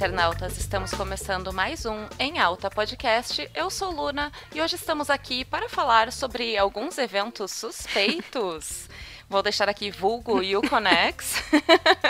[0.00, 0.56] internautas!
[0.56, 3.50] Estamos começando mais um Em Alta Podcast.
[3.54, 8.88] Eu sou Luna e hoje estamos aqui para falar sobre alguns eventos suspeitos.
[9.28, 11.42] Vou deixar aqui vulgo e o Conex.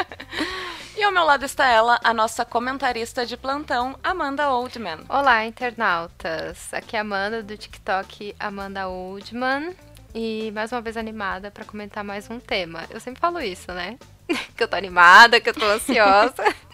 [0.97, 5.01] e ao meu lado está ela, a nossa comentarista de plantão, Amanda Oldman.
[5.09, 6.73] Olá, internautas!
[6.73, 9.75] Aqui é a Amanda do TikTok Amanda Oldman.
[10.15, 12.87] E mais uma vez animada para comentar mais um tema.
[12.89, 13.99] Eu sempre falo isso, né?
[14.57, 16.70] que eu tô animada, que eu tô ansiosa.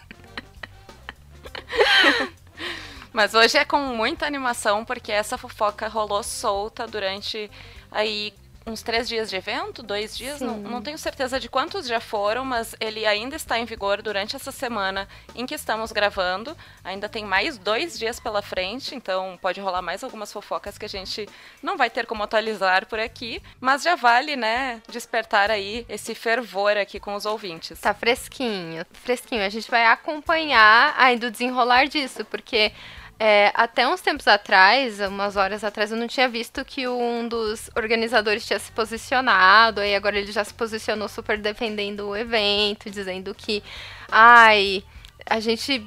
[3.13, 7.51] Mas hoje é com muita animação, porque essa fofoca rolou solta durante
[7.91, 8.35] aí
[8.67, 12.45] uns três dias de evento, dois dias, não, não, tenho certeza de quantos já foram,
[12.45, 16.57] mas ele ainda está em vigor durante essa semana em que estamos gravando.
[16.83, 20.89] Ainda tem mais dois dias pela frente, então pode rolar mais algumas fofocas que a
[20.89, 21.29] gente
[21.63, 26.77] não vai ter como atualizar por aqui, mas já vale, né, despertar aí esse fervor
[26.77, 27.79] aqui com os ouvintes.
[27.79, 29.45] Tá fresquinho, fresquinho.
[29.45, 32.73] A gente vai acompanhar ainda o desenrolar disso, porque
[33.19, 37.71] é, até uns tempos atrás, umas horas atrás, eu não tinha visto que um dos
[37.75, 43.35] organizadores tinha se posicionado, aí agora ele já se posicionou super defendendo o evento, dizendo
[43.35, 43.63] que,
[44.11, 44.85] ai,
[45.25, 45.87] a gente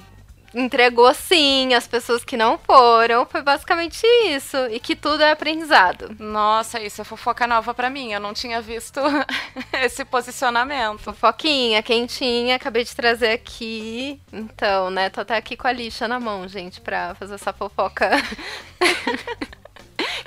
[0.54, 3.26] entregou sim as pessoas que não foram.
[3.26, 4.58] Foi basicamente isso.
[4.72, 6.16] E que tudo é aprendizado.
[6.20, 8.12] Nossa, isso é fofoca nova para mim.
[8.12, 9.00] Eu não tinha visto
[9.84, 11.00] esse posicionamento.
[11.00, 14.20] Fofoquinha, quentinha, acabei de trazer aqui.
[14.32, 18.10] Então, né, tô até aqui com a lixa na mão, gente, pra fazer essa fofoca.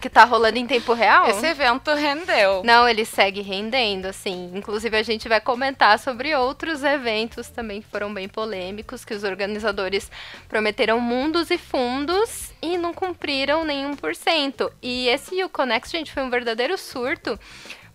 [0.03, 1.29] que tá rolando em tempo real.
[1.29, 2.63] Esse evento rendeu.
[2.65, 4.51] Não, ele segue rendendo, assim.
[4.53, 9.23] Inclusive, a gente vai comentar sobre outros eventos também que foram bem polêmicos, que os
[9.23, 10.11] organizadores
[10.49, 14.73] prometeram mundos e fundos e não cumpriram nenhum por cento.
[14.83, 17.39] E esse Uconex, gente, foi um verdadeiro surto,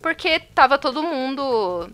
[0.02, 1.92] porque tava todo mundo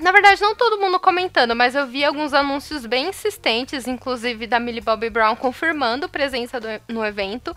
[0.00, 4.60] na verdade, não todo mundo comentando, mas eu vi alguns anúncios bem insistentes, inclusive da
[4.60, 7.54] Millie Bobby Brown confirmando presença do, no evento.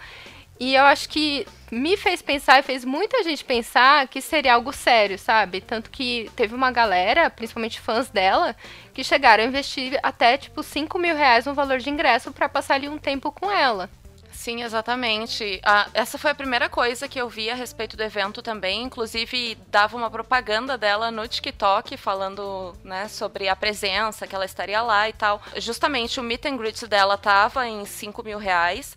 [0.61, 4.72] E eu acho que me fez pensar e fez muita gente pensar que seria algo
[4.72, 5.59] sério, sabe?
[5.59, 8.55] Tanto que teve uma galera, principalmente fãs dela,
[8.94, 12.75] que chegaram a investir até tipo 5 mil reais no valor de ingresso para passar
[12.75, 13.89] ali um tempo com ela.
[14.31, 15.59] Sim, exatamente.
[15.63, 18.83] Ah, essa foi a primeira coisa que eu vi a respeito do evento também.
[18.83, 24.81] Inclusive, dava uma propaganda dela no TikTok falando né, sobre a presença, que ela estaria
[24.83, 25.41] lá e tal.
[25.57, 28.95] Justamente o meet and greet dela tava em 5 mil reais.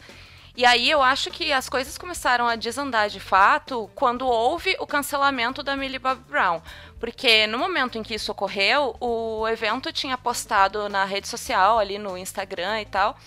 [0.56, 4.86] E aí eu acho que as coisas começaram a desandar de fato quando houve o
[4.86, 6.62] cancelamento da Millie Bob Brown.
[7.00, 11.98] Porque no momento em que isso ocorreu, o evento tinha postado na rede social, ali
[11.98, 13.18] no Instagram e tal,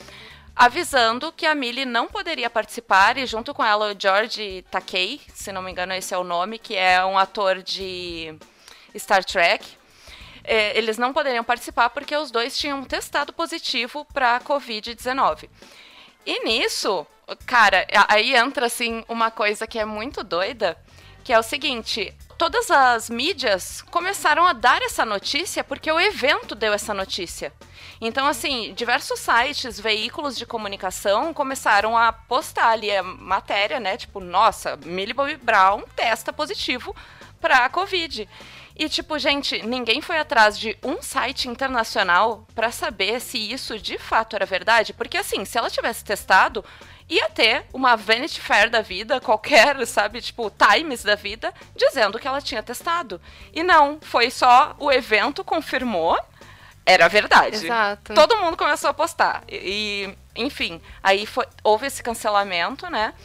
[0.55, 5.51] avisando que a Millie não poderia participar, e junto com ela o George Takei, se
[5.51, 8.35] não me engano esse é o nome, que é um ator de
[8.97, 9.65] Star Trek.
[10.45, 15.49] É, eles não poderiam participar porque os dois tinham testado positivo para Covid-19.
[16.27, 17.07] E nisso,
[17.45, 20.77] Cara, aí entra assim uma coisa que é muito doida,
[21.25, 26.55] que é o seguinte: todas as mídias começaram a dar essa notícia porque o evento
[26.55, 27.51] deu essa notícia.
[27.99, 33.97] Então, assim, diversos sites, veículos de comunicação começaram a postar ali a matéria, né?
[33.97, 36.95] Tipo, nossa, Millie Bobby Brown testa positivo
[37.41, 38.29] para Covid.
[38.79, 43.97] E, tipo, gente, ninguém foi atrás de um site internacional para saber se isso de
[43.97, 44.93] fato era verdade.
[44.93, 46.63] Porque, assim, se ela tivesse testado,
[47.09, 52.27] ia ter uma Vanity Fair da vida, qualquer, sabe, tipo, Times da vida, dizendo que
[52.27, 53.19] ela tinha testado.
[53.51, 56.15] E não, foi só o evento confirmou,
[56.85, 57.65] era verdade.
[57.65, 58.13] Exato.
[58.13, 59.43] Todo mundo começou a postar.
[59.49, 63.15] E, enfim, aí foi, houve esse cancelamento, né?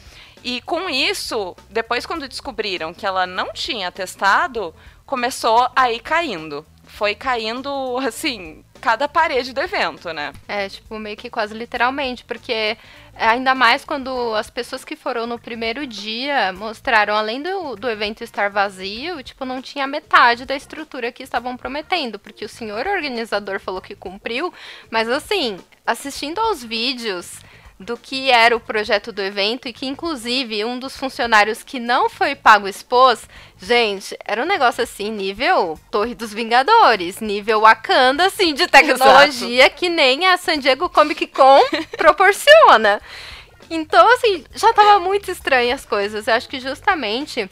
[0.45, 4.75] E com isso, depois quando descobriram que ela não tinha testado,
[5.13, 6.65] começou a ir caindo.
[6.85, 10.33] Foi caindo, assim, cada parede do evento, né?
[10.49, 12.79] É, tipo, meio que quase literalmente, porque
[13.15, 18.25] ainda mais quando as pessoas que foram no primeiro dia mostraram, além do, do evento
[18.25, 23.61] estar vazio, tipo, não tinha metade da estrutura que estavam prometendo, porque o senhor organizador
[23.61, 24.51] falou que cumpriu,
[24.91, 27.39] mas assim, assistindo aos vídeos
[27.83, 32.09] do que era o projeto do evento e que, inclusive, um dos funcionários que não
[32.09, 33.29] foi pago expôs.
[33.61, 39.77] Gente, era um negócio assim, nível Torre dos Vingadores, nível Wakanda, assim, de tecnologia Exato.
[39.77, 41.61] que nem a San Diego Comic Con
[41.97, 43.01] proporciona.
[43.69, 46.27] Então, assim, já tava muito estranho as coisas.
[46.27, 47.49] Eu acho que justamente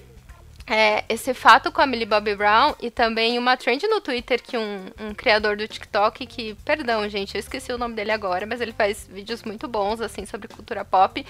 [0.70, 4.56] é, esse fato com a Millie Bobby Brown e também uma trend no Twitter que
[4.56, 8.60] um, um, criador do TikTok, que, perdão, gente, eu esqueci o nome dele agora, mas
[8.60, 11.26] ele faz vídeos muito bons, assim, sobre cultura pop.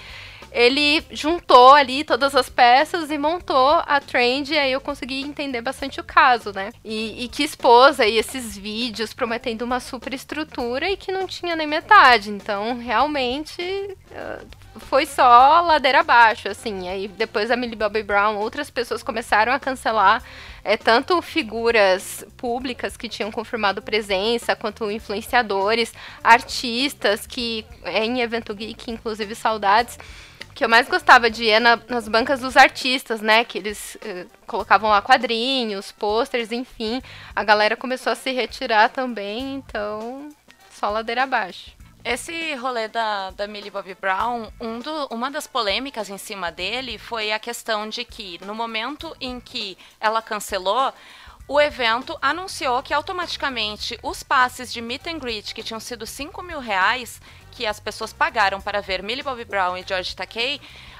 [0.51, 5.61] Ele juntou ali todas as peças e montou a trend, e aí eu consegui entender
[5.61, 6.71] bastante o caso, né?
[6.85, 11.55] E, e que expôs aí esses vídeos prometendo uma super estrutura e que não tinha
[11.55, 12.29] nem metade.
[12.29, 13.63] Então, realmente,
[14.11, 14.45] uh,
[14.79, 16.87] foi só ladeira abaixo, assim.
[16.87, 20.23] Aí depois da Millie Bobby Brown, outras pessoas começaram a cancelar
[20.63, 28.53] é, tanto figuras públicas que tinham confirmado presença, quanto influenciadores, artistas que é, em evento
[28.53, 29.97] geek, inclusive saudades.
[30.49, 33.43] O que eu mais gostava de ir é na, nas bancas dos artistas, né?
[33.43, 37.01] Que eles uh, colocavam lá quadrinhos, posters, enfim.
[37.35, 40.29] A galera começou a se retirar também, então
[40.69, 41.80] só ladeira abaixo.
[42.03, 46.97] Esse rolê da, da Millie Bobby Brown, um do, uma das polêmicas em cima dele
[46.97, 50.91] foi a questão de que, no momento em que ela cancelou,
[51.47, 56.41] o evento anunciou que automaticamente os passes de meet and greet, que tinham sido 5
[56.41, 57.21] mil reais,
[57.51, 60.59] que as pessoas pagaram para ver Millie Bobby Brown e George Takei,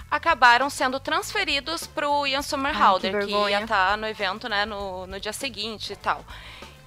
[0.10, 4.48] acabaram sendo transferidos para o Ian Somerhalder, Ai, que, que, ia estar tá no evento
[4.48, 6.24] né, no, no dia seguinte e tal.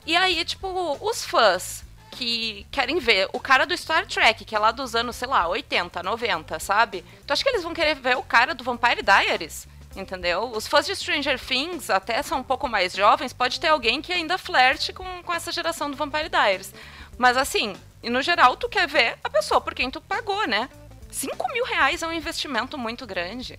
[0.06, 1.82] E aí, tipo, os fãs
[2.14, 5.46] que querem ver o cara do Star Trek, que é lá dos anos, sei lá,
[5.48, 7.04] 80, 90, sabe?
[7.26, 9.66] Tu acha que eles vão querer ver o cara do Vampire Diaries?
[9.96, 10.50] Entendeu?
[10.54, 14.12] Os fãs de Stranger Things até são um pouco mais jovens, pode ter alguém que
[14.12, 16.74] ainda flerte com, com essa geração do Vampire Diaries.
[17.16, 20.68] Mas assim, no geral, tu quer ver a pessoa por quem tu pagou, né?
[21.14, 23.58] 5 mil reais é um investimento muito grande.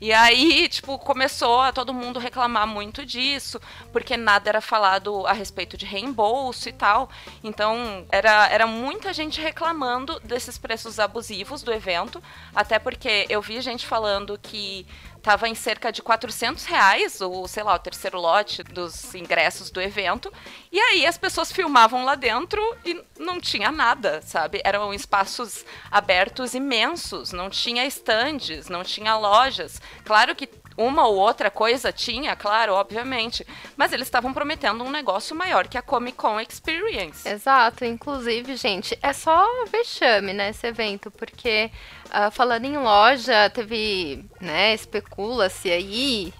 [0.00, 3.60] E aí, tipo, começou a todo mundo reclamar muito disso,
[3.92, 7.10] porque nada era falado a respeito de reembolso e tal.
[7.42, 12.22] Então, era, era muita gente reclamando desses preços abusivos do evento,
[12.54, 14.86] até porque eu vi gente falando que
[15.24, 19.80] estava em cerca de 400 reais, o, sei lá, o terceiro lote dos ingressos do
[19.80, 20.30] evento.
[20.70, 24.60] E aí as pessoas filmavam lá dentro e não tinha nada, sabe?
[24.62, 29.80] Eram espaços abertos imensos, não tinha estandes, não tinha lojas.
[30.04, 33.46] Claro que uma ou outra coisa tinha, claro, obviamente.
[33.76, 37.28] Mas eles estavam prometendo um negócio maior que a Comic Con Experience.
[37.28, 37.84] Exato.
[37.84, 41.70] Inclusive, gente, é só vexame, né, esse evento, porque
[42.06, 46.32] uh, falando em loja, teve, né, especula-se aí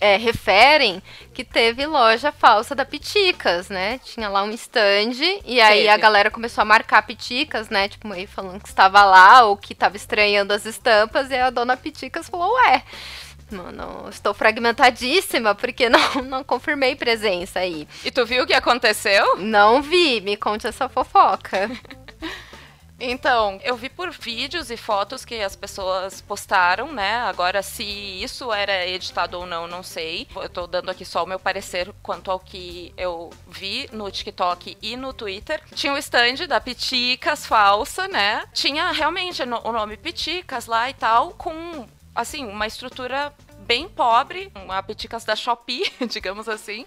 [0.00, 1.02] é, referem
[1.32, 3.98] que teve loja falsa da Piticas, né?
[4.04, 5.12] Tinha lá um stand
[5.44, 7.88] e aí a galera começou a marcar Piticas, né?
[7.88, 11.76] Tipo, aí falando que estava lá ou que estava estranhando as estampas e a dona
[11.76, 12.82] Piticas falou, ué,
[13.50, 17.86] Mano, estou fragmentadíssima porque não, não confirmei presença aí.
[18.04, 19.36] E tu viu o que aconteceu?
[19.38, 21.70] Não vi, me conte essa fofoca.
[23.00, 27.16] Então, eu vi por vídeos e fotos que as pessoas postaram, né?
[27.20, 30.28] Agora, se isso era editado ou não, não sei.
[30.36, 34.76] Eu tô dando aqui só o meu parecer quanto ao que eu vi no TikTok
[34.82, 35.62] e no Twitter.
[35.74, 38.44] Tinha o stand da Piticas falsa, né?
[38.52, 44.82] Tinha realmente o nome Piticas lá e tal, com assim, uma estrutura bem pobre, uma
[44.82, 46.84] Piticas da Shopee, digamos assim.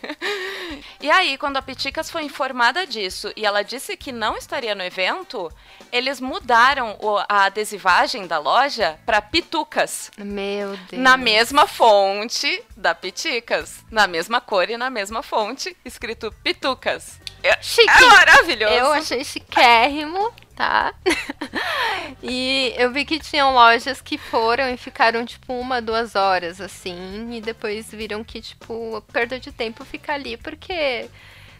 [1.00, 4.82] e aí, quando a Piticas foi informada disso e ela disse que não estaria no
[4.82, 5.50] evento,
[5.90, 6.96] eles mudaram
[7.28, 10.10] a adesivagem da loja para Pitucas.
[10.18, 11.02] Meu Deus.
[11.02, 13.84] Na mesma fonte da Piticas.
[13.90, 17.18] Na mesma cor e na mesma fonte, escrito Pitucas.
[17.60, 17.88] Chique.
[17.88, 18.74] É maravilhoso.
[18.74, 20.92] Eu achei chiquérrimo tá?
[22.22, 27.32] e eu vi que tinham lojas que foram e ficaram, tipo, uma, duas horas, assim,
[27.32, 31.08] e depois viram que, tipo, perda de tempo ficar ali, porque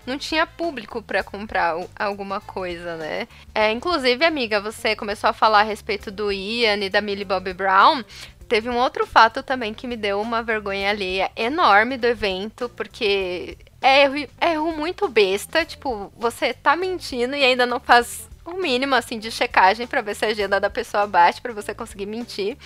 [0.06, 3.26] não tinha público para comprar alguma coisa, né?
[3.54, 7.54] É, inclusive, amiga, você começou a falar a respeito do Ian e da Millie Bobby
[7.54, 8.04] Brown.
[8.46, 13.56] Teve um outro fato também que me deu uma vergonha alheia enorme do evento, porque
[13.80, 15.64] é erro, é erro muito besta.
[15.64, 20.14] Tipo, você tá mentindo e ainda não faz o mínimo assim de checagem para ver
[20.14, 22.56] se a agenda da pessoa bate para você conseguir mentir,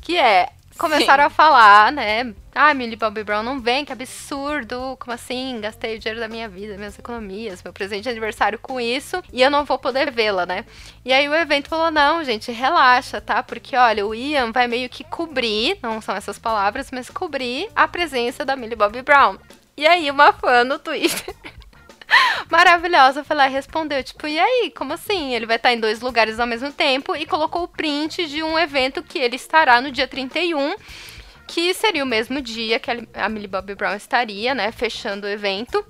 [0.00, 1.26] que é começaram Sim.
[1.26, 2.32] a falar, né?
[2.54, 4.96] Ah, Millie Bobby Brown não vem, que absurdo.
[4.98, 5.60] Como assim?
[5.60, 9.42] Gastei o dinheiro da minha vida, minhas economias, meu presente de aniversário com isso e
[9.42, 10.64] eu não vou poder vê-la, né?
[11.04, 13.42] E aí o evento falou: não, gente, relaxa, tá?
[13.42, 17.86] Porque olha, o Ian vai meio que cobrir, não são essas palavras, mas cobrir a
[17.86, 19.36] presença da Millie Bobby Brown.
[19.78, 21.32] E aí uma fã no Twitter
[22.50, 25.32] maravilhosa foi lá e respondeu, tipo, e aí, como assim?
[25.32, 28.58] Ele vai estar em dois lugares ao mesmo tempo e colocou o print de um
[28.58, 30.74] evento que ele estará no dia 31,
[31.46, 35.86] que seria o mesmo dia que a Millie Bobby Brown estaria, né, fechando o evento.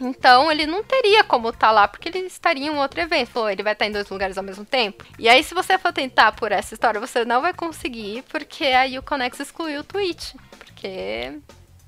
[0.00, 3.28] Então ele não teria como estar tá lá, porque ele estaria em um outro evento.
[3.28, 5.04] Falou, ele vai estar em dois lugares ao mesmo tempo.
[5.16, 8.98] E aí, se você for tentar por essa história, você não vai conseguir, porque aí
[8.98, 11.38] o Conex excluiu o tweet porque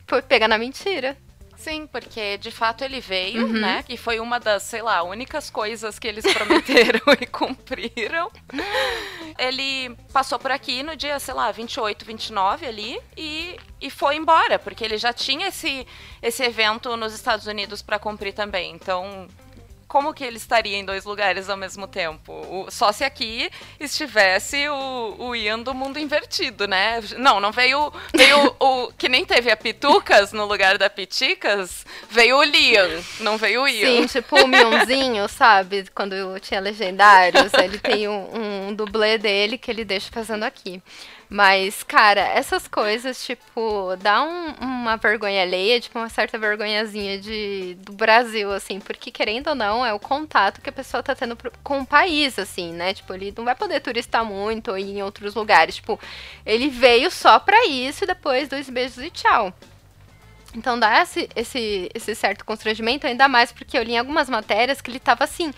[0.06, 1.16] foi pegar na mentira.
[1.64, 3.52] Sim, porque de fato ele veio, uhum.
[3.54, 3.82] né?
[3.88, 8.30] E foi uma das, sei lá, únicas coisas que eles prometeram e cumpriram.
[9.38, 14.58] Ele passou por aqui no dia, sei lá, 28, 29 ali e, e foi embora,
[14.58, 15.86] porque ele já tinha esse,
[16.20, 18.72] esse evento nos Estados Unidos para cumprir também.
[18.74, 19.26] Então,
[19.94, 22.32] como que ele estaria em dois lugares ao mesmo tempo?
[22.32, 23.48] O, só se aqui
[23.78, 27.00] estivesse o, o Ian do mundo invertido, né?
[27.16, 32.38] Não, não veio, veio o, que nem teve a Pitucas no lugar da Piticas, veio
[32.38, 34.00] o Liam, não veio o Ian.
[34.00, 35.84] Sim, tipo o Mionzinho, sabe?
[35.94, 40.82] Quando tinha legendários, ele tem um, um dublê dele que ele deixa fazendo aqui.
[41.28, 47.76] Mas, cara, essas coisas, tipo, dá um, uma vergonha alheia, tipo, uma certa vergonhazinha de,
[47.80, 51.36] do Brasil, assim, porque querendo ou não, é o contato que a pessoa tá tendo
[51.62, 52.94] com o país, assim, né?
[52.94, 55.76] Tipo, ele não vai poder turistar muito ou ir em outros lugares.
[55.76, 55.98] Tipo,
[56.44, 59.52] ele veio só pra isso e depois dois beijos e tchau.
[60.54, 64.80] Então dá esse, esse, esse certo constrangimento, ainda mais porque eu li em algumas matérias
[64.80, 65.52] que ele tava assim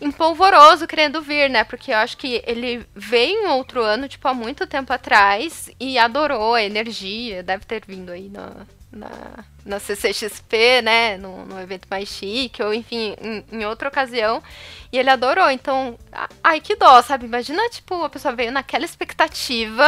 [0.00, 1.64] empolvoroso querendo vir, né?
[1.64, 5.98] Porque eu acho que ele veio em outro ano, tipo, há muito tempo atrás e
[5.98, 8.52] adorou a energia, deve ter vindo aí na,
[8.92, 11.16] na, na CCXP, né?
[11.16, 14.42] No, no evento mais chique, ou enfim, em, em, outra ocasião.
[14.92, 15.50] E ele adorou.
[15.50, 15.98] Então,
[16.42, 17.26] ai, que dó, sabe?
[17.26, 19.86] Imagina, tipo, a pessoa veio naquela expectativa,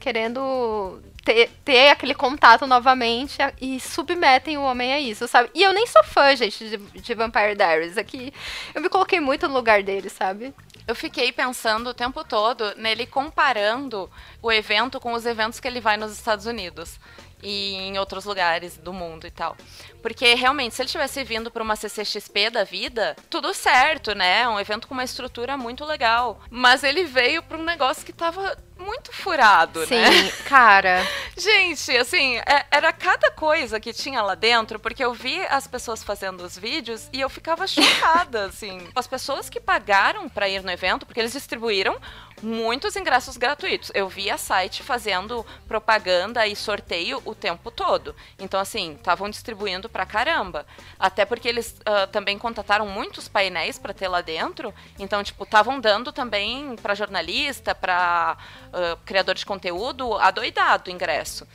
[0.00, 5.50] querendo ter, ter aquele contato novamente e submetem o homem a isso, sabe?
[5.54, 7.98] E eu nem sou fã, gente, de, de Vampire Diaries.
[7.98, 8.32] Aqui
[8.74, 10.54] eu me coloquei muito no lugar dele, sabe?
[10.86, 14.10] Eu fiquei pensando o tempo todo nele comparando
[14.42, 16.98] o evento com os eventos que ele vai nos Estados Unidos
[17.42, 19.56] e em outros lugares do mundo e tal.
[20.02, 24.48] Porque realmente, se ele tivesse vindo para uma CCXP da vida, tudo certo, né?
[24.48, 26.40] Um evento com uma estrutura muito legal.
[26.50, 30.10] Mas ele veio para um negócio que tava muito furado, Sim, né?
[30.10, 31.06] Sim, cara.
[31.36, 36.02] Gente, assim, é, era cada coisa que tinha lá dentro, porque eu vi as pessoas
[36.02, 38.88] fazendo os vídeos e eu ficava chocada, assim.
[38.94, 41.98] As pessoas que pagaram para ir no evento, porque eles distribuíram
[42.42, 43.90] muitos ingressos gratuitos.
[43.94, 48.14] Eu vi a site fazendo propaganda e sorteio o tempo todo.
[48.38, 50.66] Então, assim, estavam distribuindo pra caramba.
[50.98, 54.74] Até porque eles uh, também contrataram muitos painéis para ter lá dentro.
[54.98, 58.36] Então, tipo, estavam dando também para jornalista, para
[58.68, 61.46] uh, criador de conteúdo, adoidado o ingresso.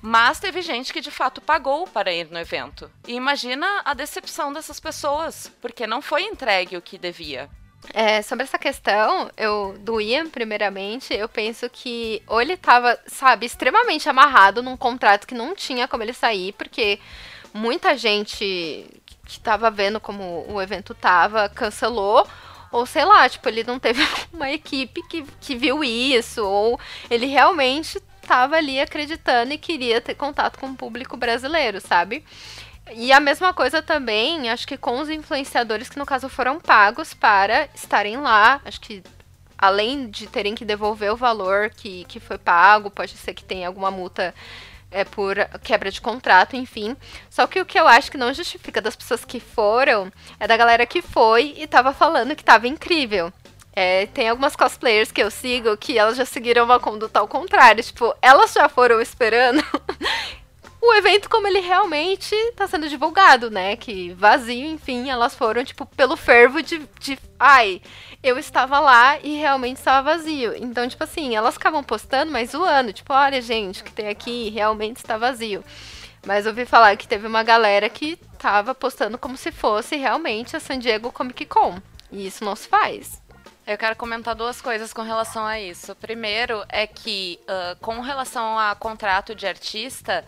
[0.00, 2.90] Mas teve gente que de fato pagou para ir no evento.
[3.06, 7.50] E imagina a decepção dessas pessoas, porque não foi entregue o que devia.
[7.92, 13.46] É, sobre essa questão, eu do Ian, primeiramente, eu penso que ou ele estava, sabe,
[13.46, 16.98] extremamente amarrado num contrato que não tinha como ele sair, porque
[17.52, 18.86] muita gente
[19.24, 22.26] que estava vendo como o evento tava cancelou,
[22.72, 27.26] ou sei lá, tipo, ele não teve uma equipe que, que viu isso, ou ele
[27.26, 32.24] realmente estava ali acreditando e queria ter contato com o público brasileiro, sabe?
[32.92, 37.14] E a mesma coisa também, acho que com os influenciadores que no caso foram pagos
[37.14, 39.02] para estarem lá, acho que
[39.56, 43.66] além de terem que devolver o valor que, que foi pago, pode ser que tenha
[43.66, 44.34] alguma multa
[44.90, 46.96] é por quebra de contrato, enfim.
[47.28, 50.56] Só que o que eu acho que não justifica das pessoas que foram é da
[50.56, 53.32] galera que foi e tava falando que tava incrível.
[53.72, 57.82] É, tem algumas cosplayers que eu sigo que elas já seguiram uma conduta ao contrário.
[57.82, 59.64] Tipo, elas já foram esperando
[60.86, 63.76] o evento como ele realmente tá sendo divulgado, né?
[63.76, 67.18] Que vazio, enfim, elas foram, tipo, pelo fervo de, de.
[67.38, 67.80] Ai,
[68.22, 70.54] eu estava lá e realmente estava vazio.
[70.56, 72.92] Então, tipo assim, elas ficavam postando, mas zoando.
[72.92, 75.64] Tipo, olha, gente, o que tem aqui realmente está vazio.
[76.26, 80.60] Mas ouvi falar que teve uma galera que tava postando como se fosse realmente a
[80.60, 81.80] San Diego Comic Con.
[82.10, 83.22] E isso não se faz.
[83.66, 85.94] Eu quero comentar duas coisas com relação a isso.
[85.96, 90.24] Primeiro é que, uh, com relação a contrato de artista,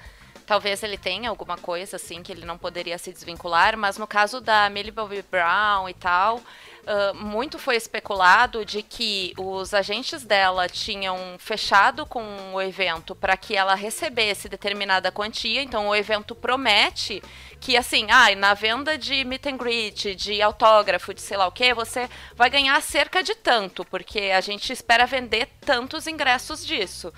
[0.46, 4.40] talvez ele tenha alguma coisa assim que ele não poderia se desvincular, mas no caso
[4.40, 6.40] da Millie Bobby Brown e tal,
[6.86, 13.36] Uh, muito foi especulado de que os agentes dela tinham fechado com o evento para
[13.36, 15.62] que ela recebesse determinada quantia.
[15.62, 17.20] Então, o evento promete
[17.58, 21.50] que, assim, ah, na venda de meet and greet, de autógrafo, de sei lá o
[21.50, 27.12] que, você vai ganhar cerca de tanto, porque a gente espera vender tantos ingressos disso.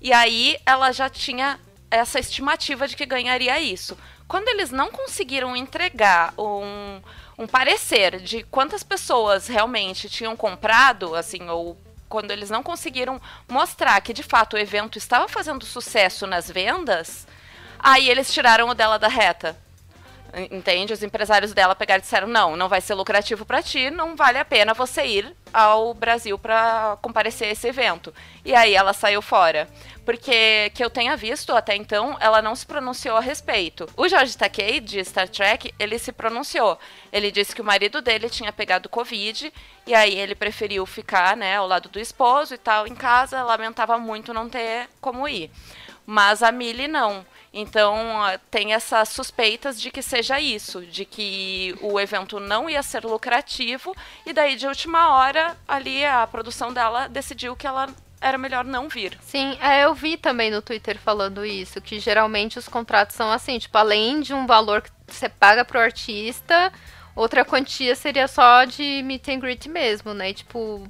[0.00, 1.60] E aí, ela já tinha
[1.92, 3.96] essa estimativa de que ganharia isso.
[4.26, 7.00] Quando eles não conseguiram entregar um
[7.38, 11.76] um parecer de quantas pessoas realmente tinham comprado, assim, ou
[12.08, 17.26] quando eles não conseguiram mostrar que de fato o evento estava fazendo sucesso nas vendas,
[17.78, 19.58] aí eles tiraram o dela da reta.
[20.50, 20.94] Entende?
[20.94, 24.38] Os empresários dela pegaram e disseram: não, não vai ser lucrativo para ti, não vale
[24.38, 28.14] a pena você ir ao Brasil para comparecer a esse evento.
[28.42, 29.68] E aí ela saiu fora.
[30.04, 33.88] Porque, que eu tenha visto até então, ela não se pronunciou a respeito.
[33.96, 36.76] O George Takei, de Star Trek, ele se pronunciou.
[37.12, 39.52] Ele disse que o marido dele tinha pegado Covid
[39.86, 43.96] e aí ele preferiu ficar, né, ao lado do esposo e tal, em casa, lamentava
[43.96, 45.50] muito não ter como ir.
[46.04, 47.24] Mas a Millie não.
[47.52, 53.04] Então, tem essas suspeitas de que seja isso, de que o evento não ia ser
[53.04, 53.94] lucrativo,
[54.24, 57.88] e daí, de última hora, ali a produção dela decidiu que ela
[58.22, 59.18] era melhor não vir.
[59.20, 63.58] Sim, é, eu vi também no Twitter falando isso, que geralmente os contratos são assim,
[63.58, 66.72] tipo, além de um valor que você paga pro artista,
[67.14, 70.30] outra quantia seria só de meet and greet mesmo, né?
[70.30, 70.86] E, tipo,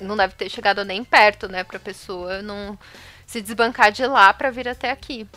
[0.00, 2.76] não deve ter chegado nem perto, né, pra pessoa não
[3.26, 5.28] se desbancar de lá para vir até aqui.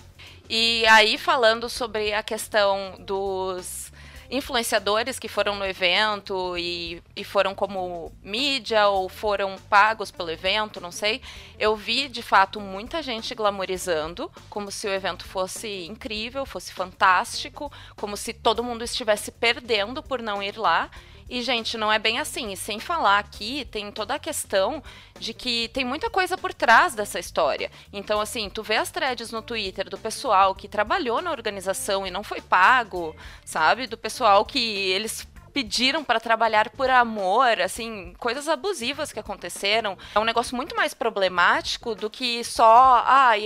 [0.54, 3.90] E aí, falando sobre a questão dos
[4.30, 10.82] influenciadores que foram no evento e, e foram como mídia ou foram pagos pelo evento,
[10.82, 11.22] não sei.
[11.58, 17.72] Eu vi de fato muita gente glamorizando, como se o evento fosse incrível, fosse fantástico,
[17.96, 20.92] como se todo mundo estivesse perdendo por não ir lá.
[21.32, 22.52] E, gente, não é bem assim.
[22.52, 24.84] E sem falar aqui, tem toda a questão
[25.18, 27.72] de que tem muita coisa por trás dessa história.
[27.94, 32.12] Então, assim, tu vê as threads no Twitter do pessoal que trabalhou na organização e
[32.12, 33.88] não foi pago, sabe?
[33.88, 39.98] Do pessoal que eles pediram para trabalhar por amor, assim, coisas abusivas que aconteceram.
[40.14, 43.38] É um negócio muito mais problemático do que só, ah,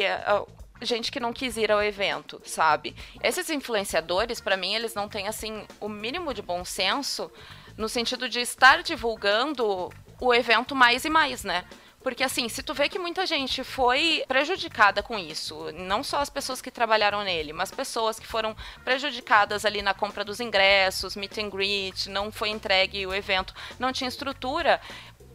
[0.81, 2.95] gente que não quis ir ao evento, sabe?
[3.21, 7.31] Esses influenciadores, para mim, eles não têm assim o mínimo de bom senso
[7.77, 11.65] no sentido de estar divulgando o evento mais e mais, né?
[12.05, 16.29] Porque assim, se tu vê que muita gente foi prejudicada com isso, não só as
[16.29, 21.39] pessoas que trabalharam nele, mas pessoas que foram prejudicadas ali na compra dos ingressos, meet
[21.39, 24.79] and greet, não foi entregue o evento, não tinha estrutura,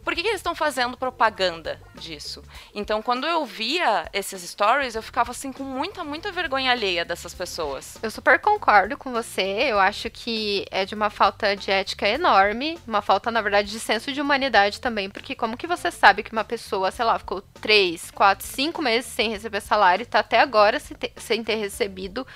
[0.05, 2.43] por que, que eles estão fazendo propaganda disso?
[2.75, 7.35] Então, quando eu via esses stories, eu ficava assim com muita, muita vergonha alheia dessas
[7.35, 7.99] pessoas.
[8.03, 9.43] Eu super concordo com você.
[9.43, 13.81] Eu acho que é de uma falta de ética enorme, uma falta, na verdade, de
[13.81, 17.41] senso de humanidade também, porque como que você sabe que uma pessoa, sei lá, ficou
[17.61, 22.27] três, quatro, cinco meses sem receber salário e tá até agora sem ter recebido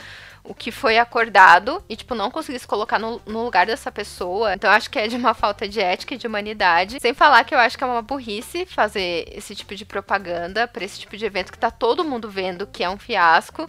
[0.45, 4.53] o que foi acordado e, tipo, não conseguir se colocar no, no, lugar dessa pessoa.
[4.53, 6.99] Então, acho que é de uma falta de ética e de humanidade.
[7.01, 10.85] Sem falar que eu acho que é uma burrice fazer esse tipo de propaganda para
[10.85, 13.69] esse tipo de evento que tá todo mundo vendo que é um fiasco.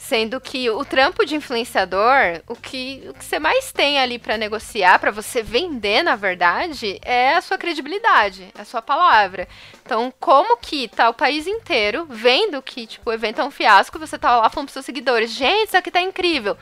[0.00, 4.38] Sendo que o trampo de influenciador, o que, o que você mais tem ali para
[4.38, 9.48] negociar, para você vender, na verdade, é a sua credibilidade, é a sua palavra.
[9.84, 13.98] Então, como que tá o país inteiro vendo que, tipo, o evento é um fiasco,
[13.98, 16.56] você tá lá falando pros seus seguidores, gente, isso aqui tá incrível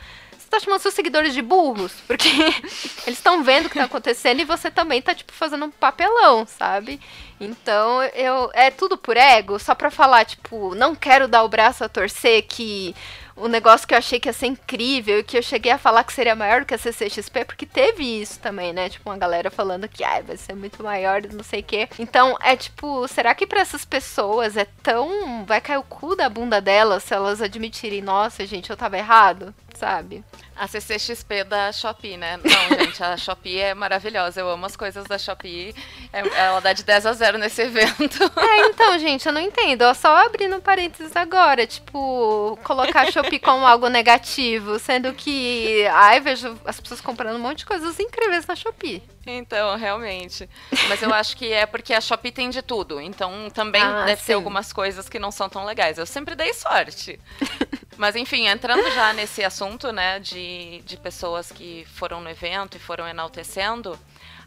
[0.47, 4.41] você tá chamando seus seguidores de burros, porque eles estão vendo o que tá acontecendo
[4.41, 7.01] e você também tá, tipo, fazendo um papelão, sabe?
[7.41, 11.85] Então, eu é tudo por ego, só pra falar, tipo, não quero dar o braço
[11.85, 12.95] a torcer que
[13.37, 16.05] o negócio que eu achei que ia ser incrível e que eu cheguei a falar
[16.05, 18.89] que seria maior que a CCXP, porque teve isso também, né?
[18.89, 21.89] Tipo, uma galera falando que ai, vai ser muito maior, não sei o quê.
[21.99, 25.45] Então, é tipo, será que para essas pessoas é tão.
[25.45, 29.55] Vai cair o cu da bunda delas se elas admitirem, nossa, gente, eu tava errado?
[29.77, 30.25] Sabe?
[30.57, 32.39] A CCXP da Shopee, né?
[32.39, 34.41] Não, gente, a Shopee é maravilhosa.
[34.41, 35.75] Eu amo as coisas da Shopee.
[36.13, 38.19] É, ela dá de 10 a 0 nesse evento.
[38.47, 39.83] É, então, gente, eu não entendo.
[39.83, 46.21] Eu só abrindo parênteses agora, tipo, colocar a Shopee como algo negativo, sendo que, ai,
[46.21, 49.03] vejo as pessoas comprando um monte de coisas incríveis na Shopee.
[49.27, 50.49] Então, realmente.
[50.89, 53.01] Mas eu acho que é porque a Shopee tem de tudo.
[53.01, 54.29] Então, também ah, deve sim.
[54.29, 55.99] ter algumas coisas que não são tão legais.
[55.99, 57.19] Eu sempre dei sorte.
[57.97, 62.81] Mas enfim, entrando já nesse assunto, né, de, de pessoas que foram no evento e
[62.81, 63.99] foram enaltecendo,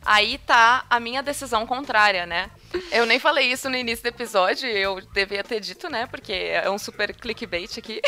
[0.05, 2.51] aí tá a minha decisão contrária, né?
[2.91, 6.69] Eu nem falei isso no início do episódio, eu devia ter dito, né, porque é
[6.69, 8.01] um super clickbait aqui.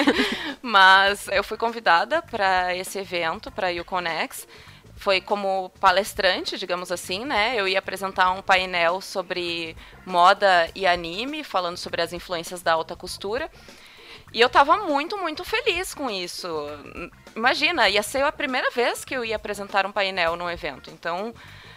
[0.60, 4.46] Mas eu fui convidada para esse evento, para o Uconex,
[4.96, 7.54] foi como palestrante, digamos assim, né?
[7.56, 9.76] Eu ia apresentar um painel sobre
[10.06, 13.50] moda e anime, falando sobre as influências da alta costura.
[14.32, 16.48] E eu tava muito, muito feliz com isso.
[17.36, 20.90] Imagina, ia ser a primeira vez que eu ia apresentar um painel num evento.
[20.90, 21.34] Então,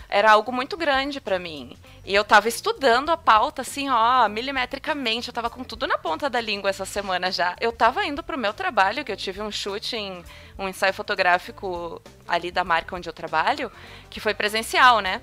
[0.08, 1.76] era algo muito grande para mim.
[2.06, 5.30] E eu tava estudando a pauta, assim, ó, milimetricamente.
[5.30, 7.56] Eu tava com tudo na ponta da língua essa semana já.
[7.60, 10.24] Eu tava indo pro meu trabalho, que eu tive um shooting,
[10.58, 13.72] um ensaio fotográfico ali da marca onde eu trabalho,
[14.08, 15.20] que foi presencial, né?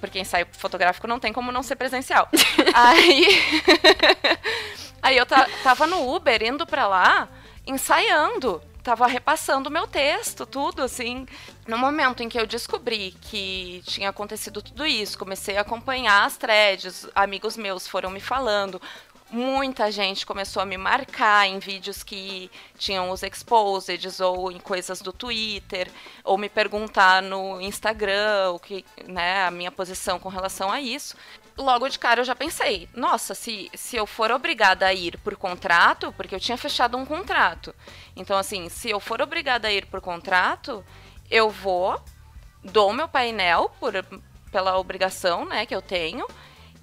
[0.00, 2.28] Porque ensaio fotográfico não tem como não ser presencial.
[2.74, 3.26] Aí.
[5.00, 5.24] Aí eu
[5.62, 7.28] tava no Uber indo pra lá,
[7.64, 11.26] ensaiando tava repassando o meu texto, tudo assim.
[11.66, 16.36] No momento em que eu descobri que tinha acontecido tudo isso, comecei a acompanhar as
[16.36, 18.80] threads, amigos meus foram me falando,
[19.28, 25.00] muita gente começou a me marcar em vídeos que tinham os exposeds ou em coisas
[25.00, 25.90] do Twitter,
[26.22, 31.16] ou me perguntar no Instagram o que, né, a minha posição com relação a isso.
[31.56, 35.36] Logo de cara eu já pensei, nossa, se, se eu for obrigada a ir por
[35.36, 37.74] contrato, porque eu tinha fechado um contrato.
[38.14, 40.84] Então, assim, se eu for obrigada a ir por contrato,
[41.30, 41.98] eu vou,
[42.62, 43.94] dou meu painel por,
[44.52, 46.26] pela obrigação né, que eu tenho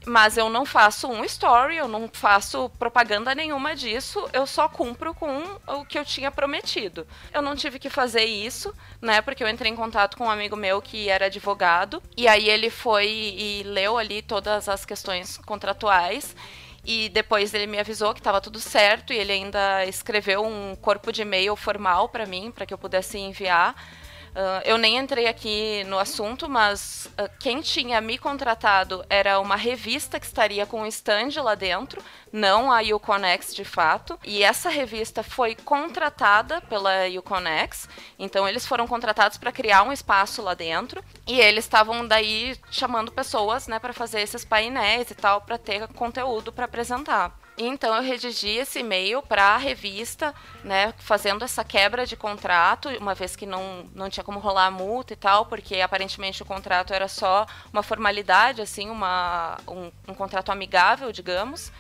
[0.06, 5.14] mas eu não faço um story, eu não faço propaganda nenhuma disso, eu só cumpro
[5.14, 7.08] com o que eu tinha prometido.
[7.34, 9.22] Eu não tive que fazer isso, né?
[9.22, 12.70] Porque eu entrei em contato com um amigo meu que era advogado, e aí ele
[12.70, 16.36] foi e leu ali todas as questões contratuais.
[16.86, 21.14] E depois ele me avisou que estava tudo certo e ele ainda escreveu um corpo
[21.14, 23.74] de e-mail formal para mim, para que eu pudesse enviar
[24.34, 29.56] Uh, eu nem entrei aqui no assunto, mas uh, quem tinha me contratado era uma
[29.56, 34.18] revista que estaria com um stand lá dentro, não a Uconex de fato.
[34.24, 40.42] E essa revista foi contratada pela Uconex, então eles foram contratados para criar um espaço
[40.42, 41.04] lá dentro.
[41.28, 45.88] E eles estavam daí chamando pessoas, né, para fazer esses painéis e tal, para ter
[45.90, 47.43] conteúdo para apresentar.
[47.58, 53.14] Então eu redigi esse e-mail para a revista, né, fazendo essa quebra de contrato, uma
[53.14, 56.94] vez que não, não tinha como rolar a multa e tal, porque aparentemente o contrato
[56.94, 61.72] era só uma formalidade, assim, uma, um, um contrato amigável, digamos.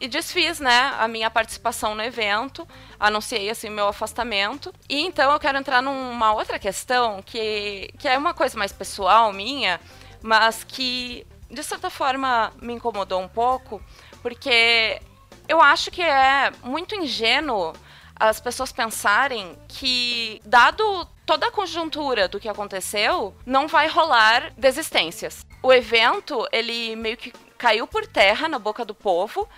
[0.00, 2.66] E desfiz, né, a minha participação no evento,
[2.98, 4.72] anunciei assim meu afastamento.
[4.88, 9.32] E então eu quero entrar numa outra questão que, que é uma coisa mais pessoal
[9.32, 9.80] minha,
[10.22, 13.82] mas que de certa forma me incomodou um pouco,
[14.22, 15.00] porque
[15.48, 17.72] eu acho que é muito ingênuo
[18.14, 25.46] as pessoas pensarem que, dado toda a conjuntura do que aconteceu, não vai rolar desistências.
[25.62, 29.48] O evento, ele meio que caiu por terra na boca do povo.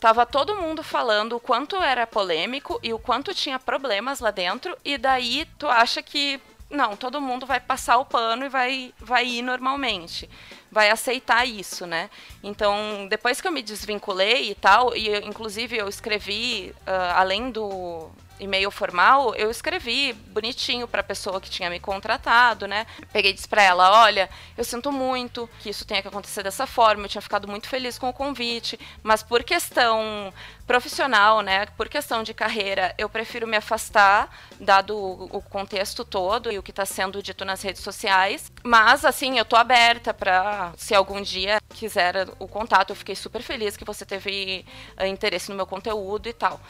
[0.00, 4.76] Tava todo mundo falando o quanto era polêmico e o quanto tinha problemas lá dentro,
[4.84, 9.26] e daí tu acha que não, todo mundo vai passar o pano e vai, vai
[9.26, 10.28] ir normalmente.
[10.70, 12.10] Vai aceitar isso, né?
[12.42, 17.50] Então, depois que eu me desvinculei e tal, e eu, inclusive eu escrevi, uh, além
[17.50, 22.86] do, e-mail formal, eu escrevi bonitinho para a pessoa que tinha me contratado, né?
[23.12, 26.66] Peguei e disse para ela: "Olha, eu sinto muito que isso tenha que acontecer dessa
[26.66, 27.04] forma.
[27.04, 30.32] Eu tinha ficado muito feliz com o convite, mas por questão
[30.66, 36.58] profissional, né, por questão de carreira, eu prefiro me afastar, dado o contexto todo e
[36.58, 38.50] o que está sendo dito nas redes sociais.
[38.64, 43.42] Mas, assim, eu tô aberta para, se algum dia quiser o contato, eu fiquei super
[43.42, 44.66] feliz que você teve
[45.00, 46.60] uh, interesse no meu conteúdo e tal.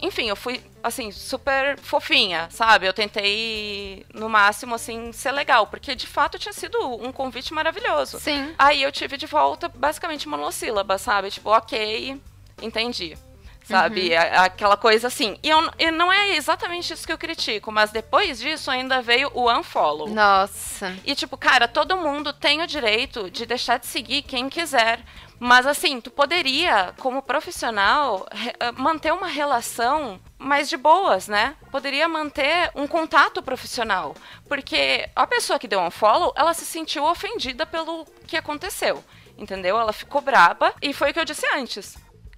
[0.00, 2.86] Enfim, eu fui, assim, super fofinha, sabe?
[2.86, 8.18] Eu tentei, no máximo, assim, ser legal, porque de fato tinha sido um convite maravilhoso.
[8.18, 8.54] Sim.
[8.56, 11.30] Aí eu tive de volta, basicamente, monossílaba, sabe?
[11.30, 12.20] Tipo, ok,
[12.62, 13.18] entendi
[13.64, 14.10] sabe?
[14.10, 14.44] Uhum.
[14.44, 15.38] Aquela coisa assim.
[15.42, 19.30] E, eu, e não é exatamente isso que eu critico, mas depois disso ainda veio
[19.34, 20.08] o unfollow.
[20.08, 20.96] Nossa.
[21.04, 25.00] E tipo, cara, todo mundo tem o direito de deixar de seguir quem quiser.
[25.38, 28.28] Mas assim, tu poderia, como profissional,
[28.60, 31.56] eh, manter uma relação mais de boas, né?
[31.68, 34.14] Poderia manter um contato profissional.
[34.48, 39.02] Porque a pessoa que deu um follow, ela se sentiu ofendida pelo que aconteceu.
[39.36, 39.80] Entendeu?
[39.80, 40.72] Ela ficou braba.
[40.80, 41.96] E foi o que eu disse antes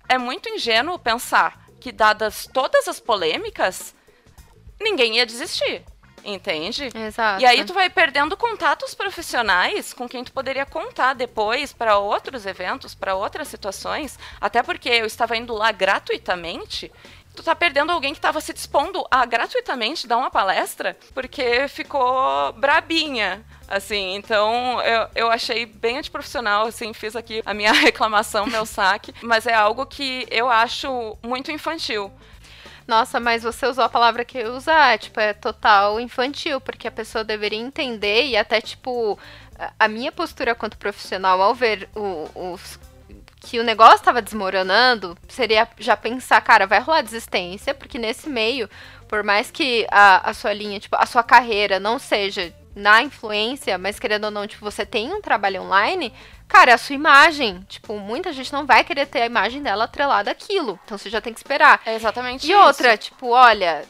[0.09, 3.95] é muito ingênuo pensar que, dadas todas as polêmicas,
[4.81, 5.85] ninguém ia desistir.
[6.25, 6.89] Entende?
[6.95, 7.43] Exato.
[7.43, 12.47] E aí tu vai perdendo contatos profissionais com quem tu poderia contar depois para outros
[12.47, 16.91] eventos, para outras situações, até porque eu estava indo lá gratuitamente.
[17.35, 22.53] Tu tá perdendo alguém que estava se dispondo a gratuitamente dar uma palestra porque ficou
[22.53, 28.67] brabinha Assim, então eu, eu achei bem antiprofissional, assim, fiz aqui a minha reclamação, meu
[28.67, 32.13] saque, mas é algo que eu acho muito infantil.
[32.87, 36.93] Nossa, mas você usou a palavra que eu usar, tipo, é total infantil, porque a
[36.93, 39.19] pessoa deveria entender e até, tipo,
[39.79, 42.79] a minha postura quanto profissional ao ver o, os
[43.45, 48.69] que o negócio estava desmoronando, seria já pensar, cara, vai rolar desistência, porque nesse meio,
[49.07, 53.77] por mais que a, a sua linha, tipo, a sua carreira não seja na influência,
[53.79, 56.13] mas querendo ou não, tipo, você tem um trabalho online,
[56.49, 59.85] cara, é a sua imagem, tipo, muita gente não vai querer ter a imagem dela
[59.85, 60.79] atrelada àquilo.
[60.85, 61.81] Então você já tem que esperar.
[61.85, 62.53] É exatamente e isso.
[62.53, 63.85] E outra, tipo, olha,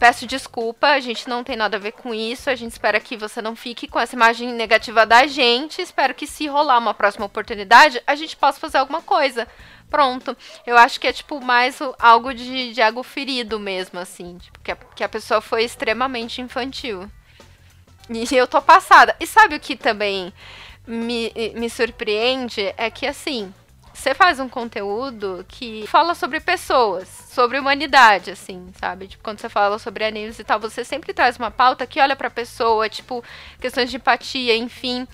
[0.00, 3.16] peço desculpa, a gente não tem nada a ver com isso, a gente espera que
[3.16, 7.26] você não fique com essa imagem negativa da gente, espero que se rolar uma próxima
[7.26, 9.46] oportunidade, a gente possa fazer alguma coisa
[9.90, 10.36] Pronto.
[10.64, 14.38] Eu acho que é, tipo, mais algo de, de algo ferido mesmo, assim.
[14.38, 17.10] Tipo, que a, que a pessoa foi extremamente infantil.
[18.08, 19.16] E eu tô passada.
[19.18, 20.32] E sabe o que também
[20.86, 22.72] me, me surpreende?
[22.76, 23.52] É que, assim,
[23.92, 29.08] você faz um conteúdo que fala sobre pessoas, sobre humanidade, assim, sabe?
[29.08, 32.16] Tipo, quando você fala sobre animes e tal, você sempre traz uma pauta que olha
[32.16, 33.22] pra pessoa, tipo,
[33.60, 35.06] questões de empatia, enfim.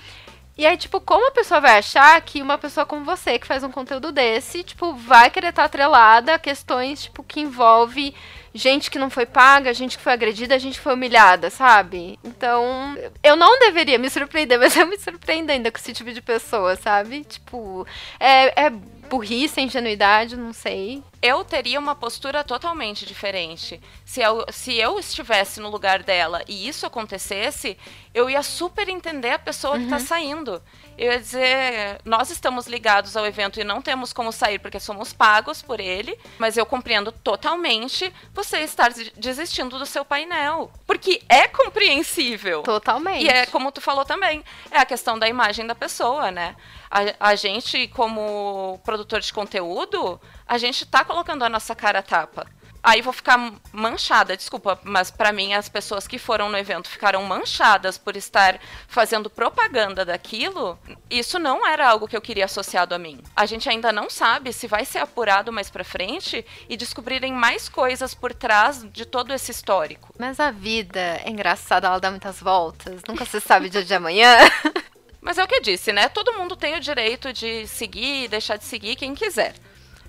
[0.59, 3.63] E aí, tipo, como a pessoa vai achar que uma pessoa como você, que faz
[3.63, 8.15] um conteúdo desse, tipo, vai querer estar atrelada a questões, tipo, que envolve
[8.57, 12.19] gente que não foi paga, gente que foi agredida, gente que foi humilhada, sabe?
[12.25, 16.21] Então, eu não deveria me surpreender, mas eu me surpreendo ainda com esse tipo de
[16.21, 17.25] pessoa, sabe?
[17.25, 17.87] Tipo,
[18.19, 18.71] é, é
[19.07, 21.03] burrice, ingenuidade, não sei.
[21.23, 23.81] Eu teria uma postura totalmente diferente.
[24.05, 27.77] Se eu, se eu estivesse no lugar dela e isso acontecesse,
[28.13, 29.85] eu ia super entender a pessoa uhum.
[29.85, 30.07] que tá uhum.
[30.07, 30.63] saindo.
[30.99, 35.13] Eu ia dizer, nós estamos ligados ao evento e não temos como sair porque somos
[35.13, 40.71] pagos por ele, mas eu compreendo totalmente você estar desistindo do seu painel.
[40.87, 42.63] Porque é compreensível.
[42.63, 43.27] Totalmente.
[43.27, 46.57] E é como tu falou também, é a questão da imagem da pessoa, né?
[46.91, 52.03] A, a gente, como produtor de conteúdo, a gente tá colocando a nossa cara a
[52.03, 52.47] tapa.
[52.87, 57.21] Aí vou ficar manchada, desculpa, mas para mim as pessoas que foram no evento ficaram
[57.25, 60.79] manchadas por estar fazendo propaganda daquilo.
[61.11, 63.21] Isso não era algo que eu queria associado a mim.
[63.35, 67.69] A gente ainda não sabe se vai ser apurado mais para frente e descobrirem mais
[67.69, 70.15] coisas por trás de todo esse histórico.
[70.17, 73.03] Mas a vida é engraçada, ela dá muitas voltas.
[73.09, 74.39] Nunca se sabe dia de amanhã.
[75.21, 76.09] Mas é o que eu disse, né?
[76.09, 79.57] Todo mundo tem o direito de seguir e deixar de seguir quem quiser.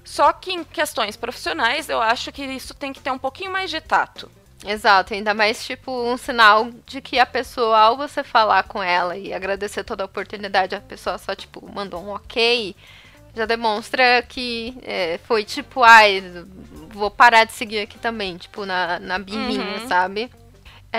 [0.08, 3.70] Só que em questões profissionais, eu acho que isso tem que ter um pouquinho mais
[3.70, 4.32] de tato.
[4.66, 9.18] Exato, ainda mais tipo um sinal de que a pessoa, ao você falar com ela
[9.18, 12.74] e agradecer toda a oportunidade, a pessoa só tipo mandou um ok,
[13.36, 16.24] já demonstra que é, foi tipo, ai,
[16.88, 19.88] vou parar de seguir aqui também, tipo, na, na birrinha, uhum.
[19.90, 20.32] sabe?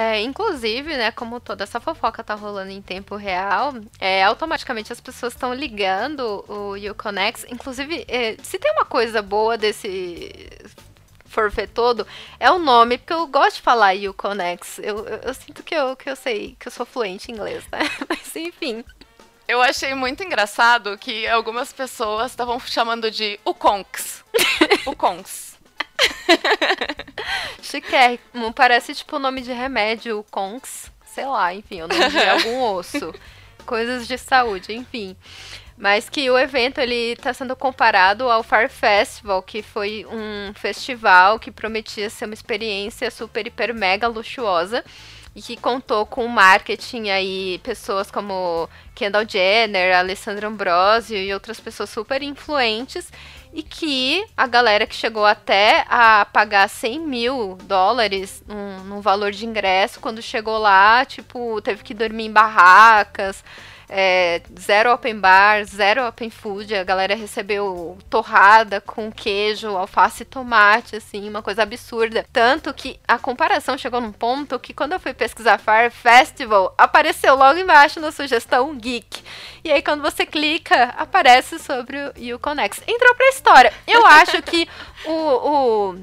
[0.01, 5.01] É, inclusive, né, como toda essa fofoca tá rolando em tempo real, é, automaticamente as
[5.01, 7.45] pessoas estão ligando o Uconex.
[7.51, 10.33] Inclusive, é, se tem uma coisa boa desse
[11.27, 12.07] forfê todo,
[12.39, 14.79] é o nome, porque eu gosto de falar Uconex.
[14.79, 17.65] Eu, eu, eu sinto que eu, que eu sei, que eu sou fluente em inglês,
[17.73, 17.81] né?
[18.09, 18.85] Mas enfim.
[19.49, 24.23] Eu achei muito engraçado que algumas pessoas estavam chamando de Uconx.
[24.87, 25.48] Uconx.
[27.63, 28.53] Chiquérrimo.
[28.55, 30.91] Parece tipo o nome de remédio, Conks.
[31.05, 33.15] Sei lá, enfim, o nome de algum osso.
[33.67, 35.17] Coisas de saúde, enfim.
[35.77, 41.39] Mas que o evento ele está sendo comparado ao Fire Festival, que foi um festival
[41.39, 44.85] que prometia ser uma experiência super, hiper, mega luxuosa
[45.37, 51.89] e que contou com marketing aí, pessoas como Kendall Jenner, Alessandra Ambrosio e outras pessoas
[51.89, 53.13] super influentes
[53.53, 58.43] e que a galera que chegou até a pagar 100 mil dólares
[58.85, 63.45] num valor de ingresso, quando chegou lá, tipo, teve que dormir em barracas,
[63.89, 66.75] é, zero open bar, zero open food.
[66.75, 72.27] A galera recebeu torrada com queijo, alface e tomate, assim, uma coisa absurda.
[72.33, 77.35] Tanto que a comparação chegou num ponto que quando eu fui pesquisar Fire Festival, apareceu
[77.35, 79.23] logo embaixo na sugestão Geek.
[79.65, 82.81] E aí quando você clica, aparece sobre o Uconex.
[82.87, 83.73] Entrou pra história.
[83.87, 84.69] Eu acho que
[85.05, 85.99] o, o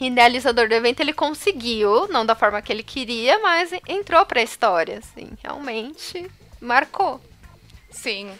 [0.00, 4.98] idealizador do evento ele conseguiu, não da forma que ele queria, mas entrou pra história,
[4.98, 7.20] assim, realmente marcou.
[7.90, 8.30] Sim.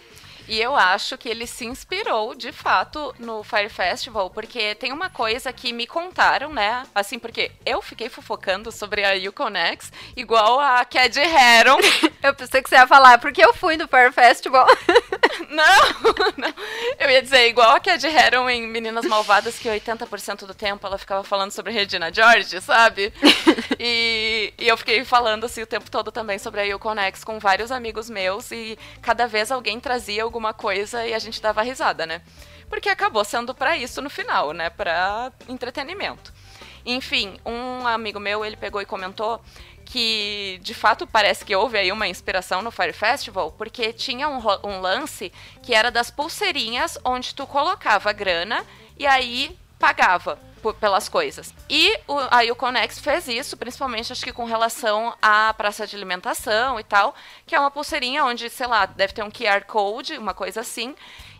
[0.46, 5.08] E eu acho que ele se inspirou, de fato, no Fire Festival, porque tem uma
[5.08, 6.84] coisa que me contaram, né?
[6.94, 11.78] Assim, porque eu fiquei fofocando sobre a Uconex, igual a Cad Heron.
[12.22, 14.66] eu pensei que você ia falar, porque eu fui no Fire Festival.
[15.48, 16.54] não, não.
[16.98, 20.98] Eu ia dizer, igual a Cad Heron em Meninas Malvadas, que 80% do tempo ela
[20.98, 23.12] ficava falando sobre Regina George, sabe?
[23.78, 27.72] e, e eu fiquei falando, assim, o tempo todo também sobre a Uconex com vários
[27.72, 32.20] amigos meus, e cada vez alguém trazia alguma coisa e a gente dava risada, né?
[32.68, 34.68] Porque acabou sendo para isso no final, né?
[34.68, 36.32] Para entretenimento.
[36.84, 39.40] Enfim, um amigo meu, ele pegou e comentou
[39.84, 44.40] que de fato parece que houve aí uma inspiração no Fire Festival, porque tinha um,
[44.64, 48.64] um lance que era das pulseirinhas onde tu colocava grana
[48.98, 50.38] e aí pagava
[50.72, 51.52] pelas coisas.
[51.68, 55.96] E o, aí o Conex fez isso, principalmente acho que com relação à praça de
[55.96, 57.14] alimentação e tal,
[57.46, 60.94] que é uma pulseirinha onde, sei lá, deve ter um QR Code, uma coisa assim,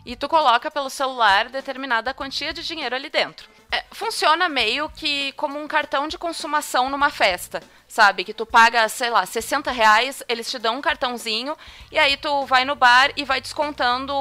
[0.05, 3.49] e tu coloca pelo celular determinada quantia de dinheiro ali dentro.
[3.71, 8.23] É, funciona meio que como um cartão de consumação numa festa, sabe?
[8.23, 11.57] Que tu paga, sei lá, 60 reais, eles te dão um cartãozinho,
[11.91, 14.13] e aí tu vai no bar e vai descontando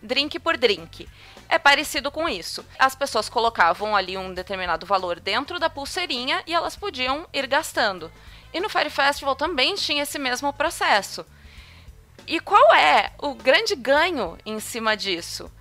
[0.00, 1.08] drink por drink.
[1.52, 2.64] É parecido com isso.
[2.78, 8.10] As pessoas colocavam ali um determinado valor dentro da pulseirinha e elas podiam ir gastando.
[8.54, 11.26] E no Fire Festival também tinha esse mesmo processo.
[12.26, 15.52] E qual é o grande ganho em cima disso?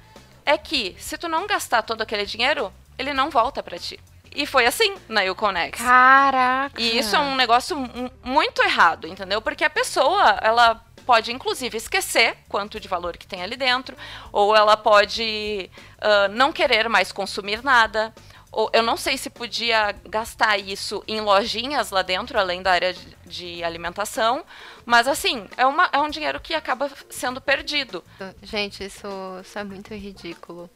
[0.45, 3.99] É que se tu não gastar todo aquele dinheiro, ele não volta para ti.
[4.33, 5.77] E foi assim na Uconex.
[5.81, 6.81] Caraca!
[6.81, 7.77] E isso é um negócio
[8.23, 9.41] muito errado, entendeu?
[9.41, 13.95] Porque a pessoa, ela pode inclusive esquecer quanto de valor que tem ali dentro,
[14.31, 18.13] ou ela pode uh, não querer mais consumir nada.
[18.51, 22.93] Ou, eu não sei se podia gastar isso em lojinhas lá dentro, além da área
[23.25, 24.43] de, alimentação,
[24.85, 28.03] mas assim, é, uma, é um dinheiro que acaba sendo perdido.
[28.43, 29.07] Gente, isso,
[29.41, 30.69] isso é muito ridículo.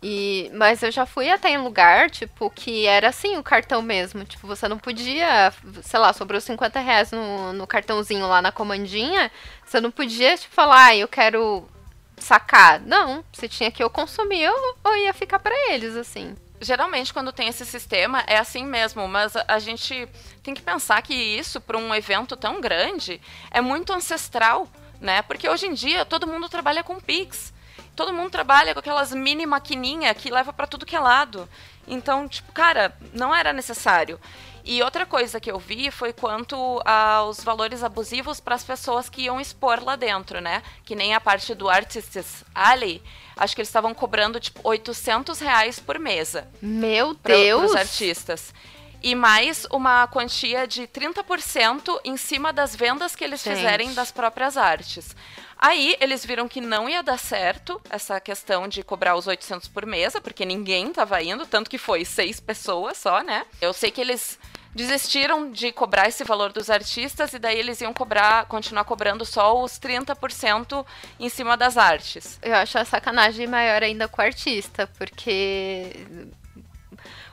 [0.00, 4.24] E, mas eu já fui até em lugar, tipo, que era assim o cartão mesmo.
[4.24, 9.30] Tipo, você não podia, sei lá, sobrou 50 reais no, no cartãozinho lá na comandinha.
[9.64, 11.68] Você não podia, tipo, falar, ah, eu quero
[12.16, 12.80] sacar.
[12.80, 16.36] Não, você tinha que ou consumir ou, ou ia ficar para eles, assim.
[16.60, 20.08] Geralmente, quando tem esse sistema, é assim mesmo, mas a gente
[20.42, 24.68] tem que pensar que isso, para um evento tão grande, é muito ancestral,
[25.00, 25.22] né?
[25.22, 27.52] Porque hoje em dia todo mundo trabalha com Pix
[27.98, 31.48] todo mundo trabalha com aquelas mini maquininha que leva para tudo que é lado.
[31.84, 34.20] Então, tipo, cara, não era necessário.
[34.64, 39.22] E outra coisa que eu vi foi quanto aos valores abusivos para as pessoas que
[39.22, 40.62] iam expor lá dentro, né?
[40.84, 43.02] Que nem a parte do Artists Alley,
[43.36, 46.46] acho que eles estavam cobrando tipo 800 reais por mesa.
[46.62, 47.18] Meu Deus!
[47.22, 48.54] Para os artistas
[49.02, 53.56] e mais uma quantia de 30% em cima das vendas que eles Gente.
[53.56, 55.14] fizerem das próprias artes.
[55.56, 59.84] Aí eles viram que não ia dar certo essa questão de cobrar os 800 por
[59.84, 63.44] mesa, porque ninguém estava indo, tanto que foi seis pessoas só, né?
[63.60, 64.38] Eu sei que eles
[64.74, 69.60] desistiram de cobrar esse valor dos artistas e daí eles iam cobrar, continuar cobrando só
[69.60, 70.86] os 30%
[71.18, 72.38] em cima das artes.
[72.40, 76.06] Eu acho a sacanagem maior ainda com o artista, porque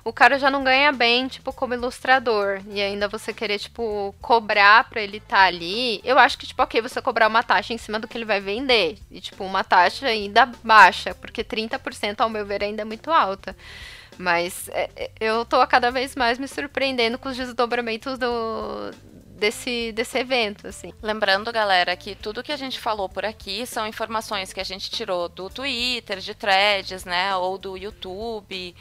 [0.05, 2.61] o cara já não ganha bem, tipo, como ilustrador.
[2.69, 5.99] E ainda você querer, tipo, cobrar pra ele estar tá ali.
[6.03, 8.39] Eu acho que, tipo, ok, você cobrar uma taxa em cima do que ele vai
[8.39, 8.99] vender.
[9.09, 13.57] E, tipo, uma taxa ainda baixa, porque 30%, ao meu ver, ainda é muito alta.
[14.15, 18.91] Mas é, é, eu tô a cada vez mais me surpreendendo com os desdobramentos do,
[19.35, 20.93] desse, desse evento, assim.
[21.01, 24.91] Lembrando, galera, que tudo que a gente falou por aqui são informações que a gente
[24.91, 28.75] tirou do Twitter, de threads, né, ou do YouTube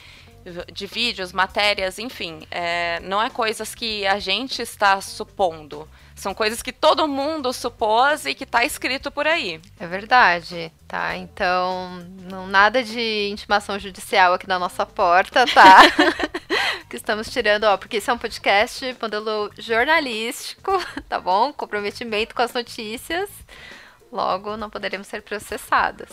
[0.72, 5.88] de vídeos, matérias, enfim, é, não é coisas que a gente está supondo.
[6.14, 9.61] São coisas que todo mundo supôs e que está escrito por aí.
[9.80, 11.16] É verdade, tá?
[11.16, 15.83] Então, não nada de intimação judicial aqui na nossa porta, tá?
[16.88, 20.72] que estamos tirando, ó, porque isso é um podcast modelo jornalístico,
[21.09, 21.52] tá bom?
[21.52, 23.28] Comprometimento com as notícias.
[24.12, 26.11] Logo, não poderemos ser processadas.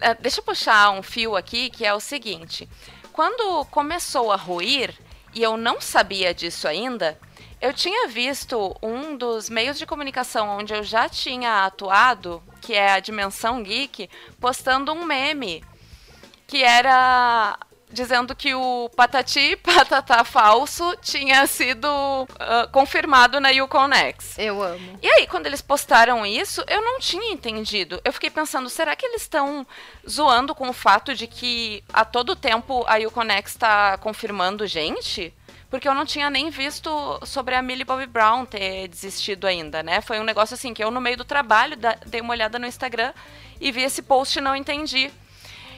[0.00, 2.68] É, deixa eu puxar um fio aqui que é o seguinte
[3.16, 4.94] quando começou a ruir,
[5.34, 7.18] e eu não sabia disso ainda,
[7.62, 12.92] eu tinha visto um dos meios de comunicação onde eu já tinha atuado, que é
[12.92, 15.64] a Dimensão Geek, postando um meme
[16.46, 17.58] que era
[17.90, 24.38] dizendo que o Patati Patatá falso tinha sido uh, confirmado na Uconex.
[24.38, 24.98] Eu amo.
[25.02, 28.00] E aí, quando eles postaram isso, eu não tinha entendido.
[28.04, 29.66] Eu fiquei pensando, será que eles estão
[30.08, 35.32] zoando com o fato de que a todo tempo a Uconex está confirmando gente?
[35.68, 36.90] Porque eu não tinha nem visto
[37.26, 40.00] sobre a Millie Bobby Brown ter desistido ainda, né?
[40.00, 43.12] Foi um negócio assim que eu, no meio do trabalho, dei uma olhada no Instagram
[43.60, 45.10] e vi esse post e não entendi.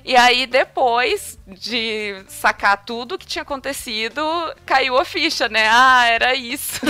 [0.09, 4.23] E aí, depois de sacar tudo que tinha acontecido,
[4.65, 5.69] caiu a ficha, né?
[5.71, 6.81] Ah, era isso.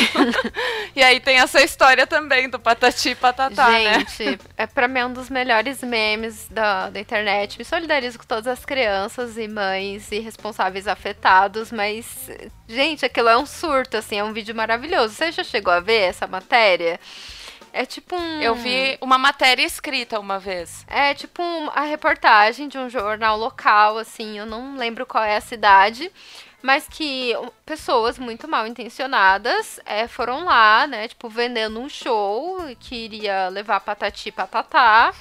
[0.94, 3.98] e aí tem essa história também do patati e patatá, né?
[3.98, 4.38] Gente, né?
[4.56, 7.58] é pra mim um dos melhores memes da, da internet.
[7.58, 12.30] Me solidarizo com todas as crianças e mães e responsáveis afetados, mas,
[12.68, 15.12] gente, aquilo é um surto, assim, é um vídeo maravilhoso.
[15.14, 17.00] Você já chegou a ver essa matéria?
[17.72, 18.40] É tipo um.
[18.40, 20.84] Eu vi uma matéria escrita uma vez.
[20.88, 25.36] É tipo um, a reportagem de um jornal local, assim, eu não lembro qual é
[25.36, 26.10] a cidade,
[26.62, 27.32] mas que
[27.64, 33.80] pessoas muito mal intencionadas é, foram lá, né, tipo, vendendo um show que iria levar
[33.80, 35.14] patati patatá,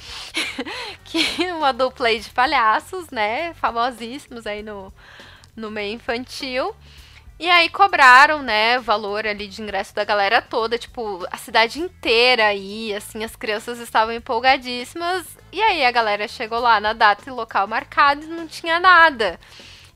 [1.06, 4.92] que uma dupla aí de palhaços, né, famosíssimos aí no,
[5.56, 6.76] no meio infantil.
[7.39, 12.47] E aí cobraram, né, valor ali de ingresso da galera toda, tipo, a cidade inteira
[12.47, 15.38] aí, assim, as crianças estavam empolgadíssimas.
[15.52, 19.40] E aí a galera chegou lá na data e local marcado e não tinha nada.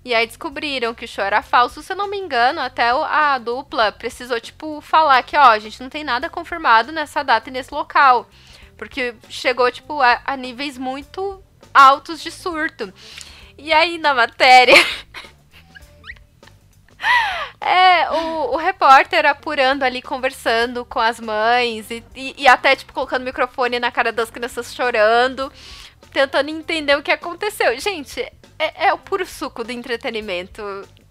[0.06, 1.82] E aí descobriram que o show era falso.
[1.82, 5.82] Se eu não me engano, até a dupla precisou, tipo, falar que, ó, a gente
[5.82, 8.30] não tem nada confirmado nessa data e nesse local.
[8.78, 12.94] Porque chegou, tipo, a, a níveis muito altos de surto.
[13.58, 14.76] E aí na matéria.
[17.60, 22.92] É, o, o, repórter apurando ali, conversando com as mães e, e, e, até, tipo,
[22.92, 25.52] colocando o microfone na cara das crianças chorando,
[26.12, 27.80] tentando entender o que aconteceu.
[27.80, 28.20] Gente,
[28.58, 30.62] é, é o puro suco do entretenimento.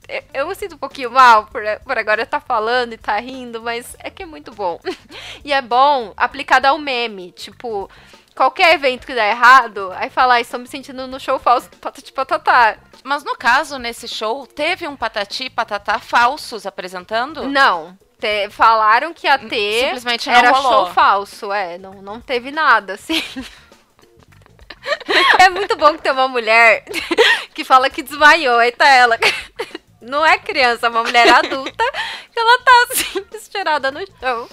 [0.08, 3.18] Eu, eu me sinto um pouquinho mal por, por agora estar tá falando e tá
[3.20, 4.80] rindo, mas é que é muito bom.
[5.44, 7.88] e é bom aplicado ao meme, tipo
[8.34, 12.10] qualquer evento que der errado, aí falar, ah, estou me sentindo no show falso, patati
[12.10, 12.78] patatá.
[13.02, 17.48] Mas no caso, nesse show, teve um patati e patatá falsos apresentando?
[17.48, 17.96] Não.
[18.18, 19.84] Te, falaram que ia ter.
[19.84, 20.86] Simplesmente não era rolou.
[20.86, 21.78] show falso, é.
[21.78, 23.22] Não, não teve nada, assim.
[25.38, 26.84] é muito bom que tem uma mulher
[27.54, 29.18] que fala que desmaiou, aí tá ela.
[30.00, 31.84] Não é criança, é uma mulher adulta
[32.32, 34.48] que ela tá assim, estirada no chão.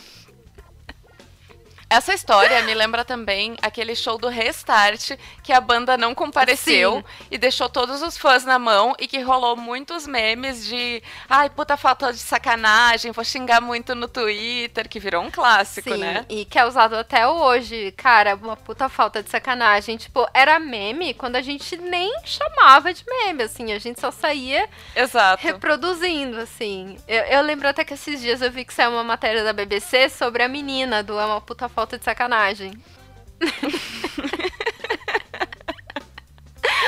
[1.90, 5.12] Essa história me lembra também aquele show do Restart
[5.42, 7.26] que a banda não compareceu Sim.
[7.32, 11.78] e deixou todos os fãs na mão e que rolou muitos memes de ai, puta
[11.78, 16.26] falta de sacanagem, vou xingar muito no Twitter, que virou um clássico, Sim, né?
[16.28, 17.94] E que é usado até hoje.
[17.96, 19.96] Cara, uma puta falta de sacanagem.
[19.96, 24.68] Tipo, era meme quando a gente nem chamava de meme, assim, a gente só saía
[24.94, 25.42] Exato.
[25.42, 26.98] reproduzindo, assim.
[27.08, 30.10] Eu, eu lembro até que esses dias eu vi que saiu uma matéria da BBC
[30.10, 32.74] sobre a menina do É uma puta falta de sacanagem.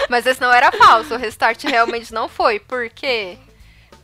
[0.10, 2.60] Mas esse não era falso, o restart realmente não foi.
[2.60, 3.38] Por quê?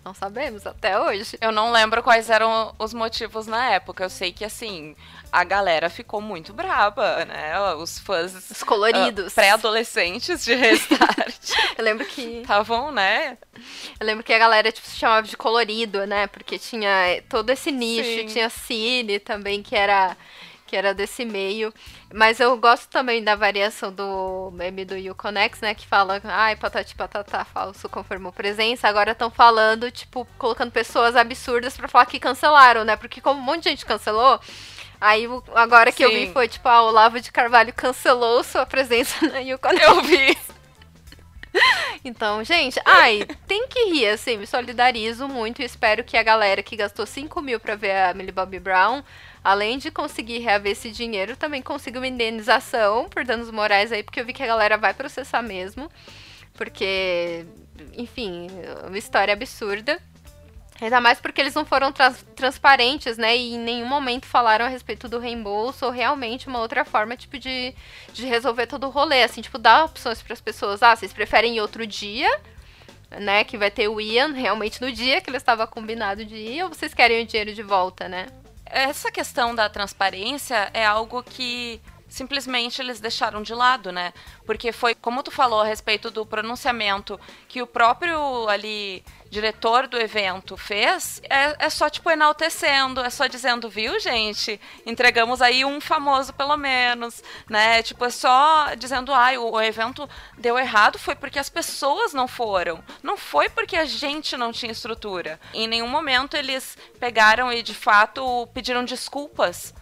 [0.03, 1.35] Não sabemos até hoje.
[1.41, 4.03] Eu não lembro quais eram os motivos na época.
[4.03, 4.95] Eu sei que, assim,
[5.31, 7.57] a galera ficou muito braba, né?
[7.73, 8.51] Os fãs.
[8.51, 9.31] Os coloridos.
[9.31, 11.49] Uh, Pré-adolescentes de Restart.
[11.75, 12.41] Eu lembro que.
[12.41, 13.39] Estavam, né?
[13.99, 16.27] Eu lembro que a galera tipo, se chamava de colorido, né?
[16.27, 18.21] Porque tinha todo esse nicho.
[18.21, 18.27] Sim.
[18.27, 20.15] Tinha Cine também, que era
[20.65, 21.73] que era desse meio.
[22.13, 25.75] Mas eu gosto também da variação do meme do Uconex, né?
[25.75, 28.87] Que fala, ai, patati patata, falso, confirmou presença.
[28.87, 32.95] Agora estão falando, tipo, colocando pessoas absurdas para falar que cancelaram, né?
[32.95, 34.39] Porque como um monte de gente cancelou,
[34.99, 36.11] aí agora que Sim.
[36.11, 39.83] eu vi foi, tipo, a Olavo de Carvalho cancelou sua presença na Uconex.
[39.83, 40.37] Eu vi.
[42.03, 46.61] Então, gente, ai, tem que rir, assim, me solidarizo muito e espero que a galera
[46.61, 49.01] que gastou 5 mil pra ver a Millie Bobby Brown
[49.45, 54.19] além de conseguir reaver esse dinheiro, também consiga uma indenização por danos morais aí, porque
[54.19, 55.87] eu vi que a galera vai processar mesmo.
[56.55, 57.45] Porque,
[57.95, 58.47] enfim,
[58.87, 60.01] uma história absurda.
[60.81, 63.37] Ainda mais porque eles não foram trans transparentes, né?
[63.37, 67.37] E em nenhum momento falaram a respeito do reembolso ou realmente uma outra forma, tipo,
[67.37, 67.73] de,
[68.13, 69.21] de resolver todo o rolê.
[69.21, 70.81] Assim, tipo, dar opções para as pessoas.
[70.81, 72.29] Ah, vocês preferem ir outro dia,
[73.11, 73.43] né?
[73.43, 76.69] Que vai ter o Ian realmente no dia que ele estava combinado de ir, ou
[76.69, 78.25] vocês querem o dinheiro de volta, né?
[78.65, 81.81] Essa questão da transparência é algo que
[82.15, 84.13] simplesmente eles deixaram de lado, né?
[84.45, 89.99] Porque foi, como tu falou a respeito do pronunciamento que o próprio ali diretor do
[89.99, 94.61] evento fez, é, é só tipo enaltecendo, é só dizendo, viu, gente?
[94.85, 97.83] Entregamos aí um famoso pelo menos, né?
[97.83, 102.13] Tipo, é só dizendo, ai, ah, o, o evento deu errado foi porque as pessoas
[102.13, 102.81] não foram.
[103.03, 105.37] Não foi porque a gente não tinha estrutura.
[105.53, 109.73] Em nenhum momento eles pegaram e de fato pediram desculpas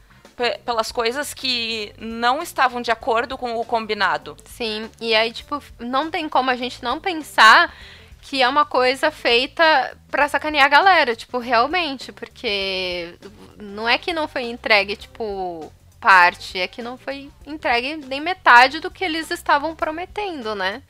[0.66, 4.36] pelas coisas que não estavam de acordo com o combinado.
[4.46, 7.74] Sim, e aí, tipo, não tem como a gente não pensar
[8.22, 13.16] que é uma coisa feita pra sacanear a galera, tipo, realmente, porque
[13.58, 18.80] não é que não foi entregue, tipo, parte, é que não foi entregue nem metade
[18.80, 20.82] do que eles estavam prometendo, né?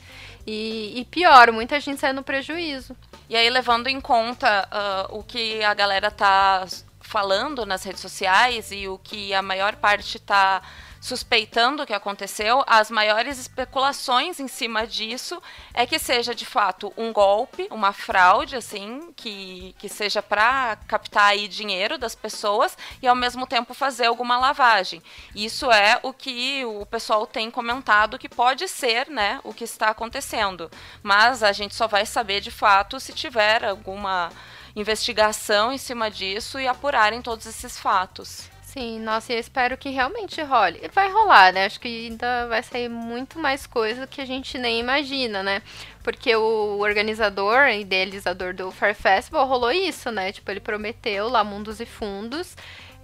[0.45, 2.95] E, e pior, muita gente saiu no prejuízo.
[3.29, 4.67] E aí, levando em conta
[5.09, 6.67] uh, o que a galera tá
[7.13, 10.63] falando nas redes sociais e o que a maior parte está
[10.99, 15.39] suspeitando que aconteceu, as maiores especulações em cima disso
[15.75, 21.25] é que seja de fato um golpe, uma fraude, assim, que, que seja para captar
[21.25, 25.03] aí dinheiro das pessoas e ao mesmo tempo fazer alguma lavagem.
[25.35, 29.89] Isso é o que o pessoal tem comentado que pode ser, né, o que está
[29.89, 30.71] acontecendo.
[31.03, 34.31] Mas a gente só vai saber de fato se tiver alguma
[34.75, 38.49] investigação em cima disso e apurarem todos esses fatos.
[38.73, 40.89] Sim, nossa, eu espero que realmente role.
[40.91, 41.65] Vai rolar, né?
[41.65, 45.61] Acho que ainda vai sair muito mais coisa que a gente nem imagina, né?
[46.03, 50.31] Porque o organizador, idealizador do Fair Festival, rolou isso, né?
[50.33, 52.55] Tipo, ele prometeu lá mundos e fundos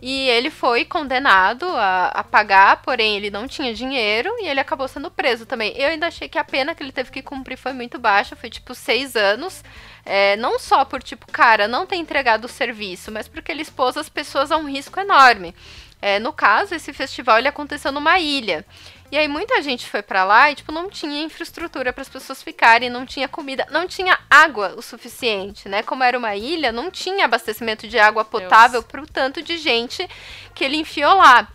[0.02, 4.88] e ele foi condenado a, a, pagar, porém ele não tinha dinheiro e ele acabou
[4.88, 5.74] sendo preso também.
[5.76, 8.50] Eu ainda achei que a pena que ele teve que cumprir foi muito baixa, foi
[8.50, 9.62] tipo seis anos.
[10.06, 13.97] É, não só por, tipo, cara, não ter entregado o serviço, mas porque ele expôs
[13.97, 15.54] as pessoas a um risco enorme.
[16.02, 18.66] É, no caso, esse festival ele aconteceu numa ilha.
[19.12, 22.43] E aí muita gente foi para lá e tipo não tinha infraestrutura para as pessoas
[22.43, 25.82] ficarem, não tinha comida, não tinha água o suficiente, né?
[25.82, 30.07] Como era uma ilha, não tinha abastecimento de água potável para o tanto de gente
[30.53, 31.47] que ele enfiou lá.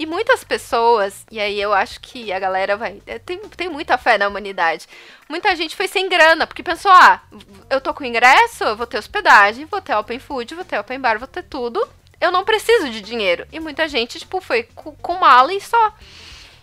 [0.00, 3.02] E muitas pessoas, e aí eu acho que a galera vai.
[3.06, 4.88] É, tem, tem muita fé na humanidade.
[5.28, 7.20] Muita gente foi sem grana, porque pensou: ah,
[7.68, 10.98] eu tô com ingresso, eu vou ter hospedagem, vou ter open food, vou ter open
[10.98, 11.86] bar, vou ter tudo.
[12.18, 13.46] Eu não preciso de dinheiro.
[13.52, 15.94] E muita gente, tipo, foi com, com mala e só.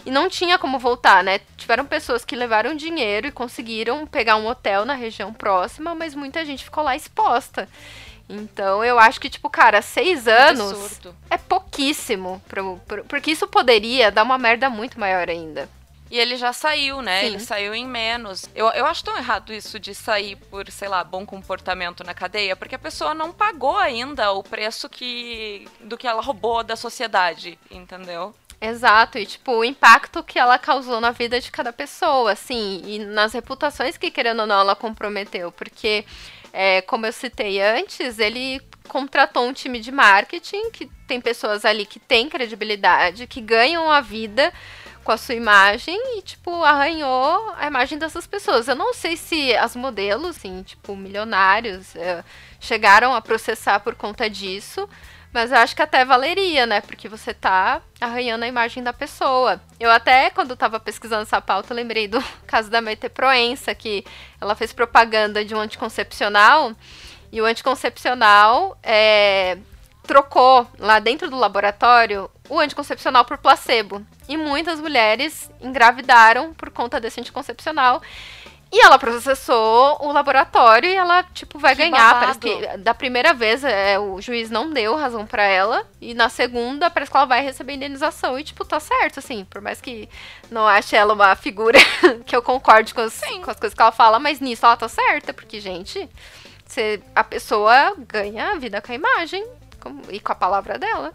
[0.07, 1.41] E não tinha como voltar, né?
[1.57, 6.45] Tiveram pessoas que levaram dinheiro e conseguiram pegar um hotel na região próxima, mas muita
[6.45, 7.67] gente ficou lá exposta.
[8.29, 11.15] Então eu acho que, tipo, cara, seis anos Absurdo.
[11.29, 12.41] é pouquíssimo.
[12.47, 15.67] Pro, pro, porque isso poderia dar uma merda muito maior ainda.
[16.09, 17.19] E ele já saiu, né?
[17.19, 17.25] Sim.
[17.25, 18.45] Ele saiu em menos.
[18.55, 22.55] Eu, eu acho tão errado isso de sair por, sei lá, bom comportamento na cadeia,
[22.55, 27.59] porque a pessoa não pagou ainda o preço que do que ela roubou da sociedade,
[27.69, 28.33] entendeu?
[28.59, 32.99] Exato, e tipo, o impacto que ela causou na vida de cada pessoa, assim, e
[32.99, 36.03] nas reputações que, querendo ou não, ela comprometeu, porque
[36.51, 41.85] é, como eu citei antes, ele contratou um time de marketing que tem pessoas ali
[41.85, 44.51] que têm credibilidade, que ganham a vida
[45.03, 48.67] com a sua imagem e, tipo, arranhou a imagem dessas pessoas.
[48.67, 52.23] Eu não sei se as modelos, assim, tipo, milionários, é,
[52.59, 54.89] chegaram a processar por conta disso,
[55.33, 56.81] mas eu acho que até valeria, né?
[56.81, 59.61] Porque você tá arranhando a imagem da pessoa.
[59.79, 64.05] Eu até, quando tava pesquisando essa pauta, lembrei do caso da Maite Proença, que
[64.39, 66.73] ela fez propaganda de um anticoncepcional.
[67.31, 69.57] E o anticoncepcional é,
[70.03, 74.01] trocou lá dentro do laboratório o anticoncepcional por placebo.
[74.27, 78.01] E muitas mulheres engravidaram por conta desse anticoncepcional.
[78.71, 82.13] E ela processou o laboratório e ela, tipo, vai que ganhar.
[82.13, 82.19] Babado.
[82.19, 85.87] Parece que da primeira vez é, o juiz não deu razão para ela.
[86.01, 88.37] E na segunda, parece que ela vai receber indenização.
[88.37, 89.45] E, tipo, tá certo, assim.
[89.45, 90.09] Por mais que
[90.51, 91.79] não ache ela uma figura
[92.25, 94.89] que eu concorde com as, com as coisas que ela fala, mas nisso ela tá
[94.89, 95.33] certa.
[95.33, 96.09] Porque, gente,
[96.65, 99.45] você, a pessoa ganha a vida com a imagem
[99.79, 101.13] com, e com a palavra dela.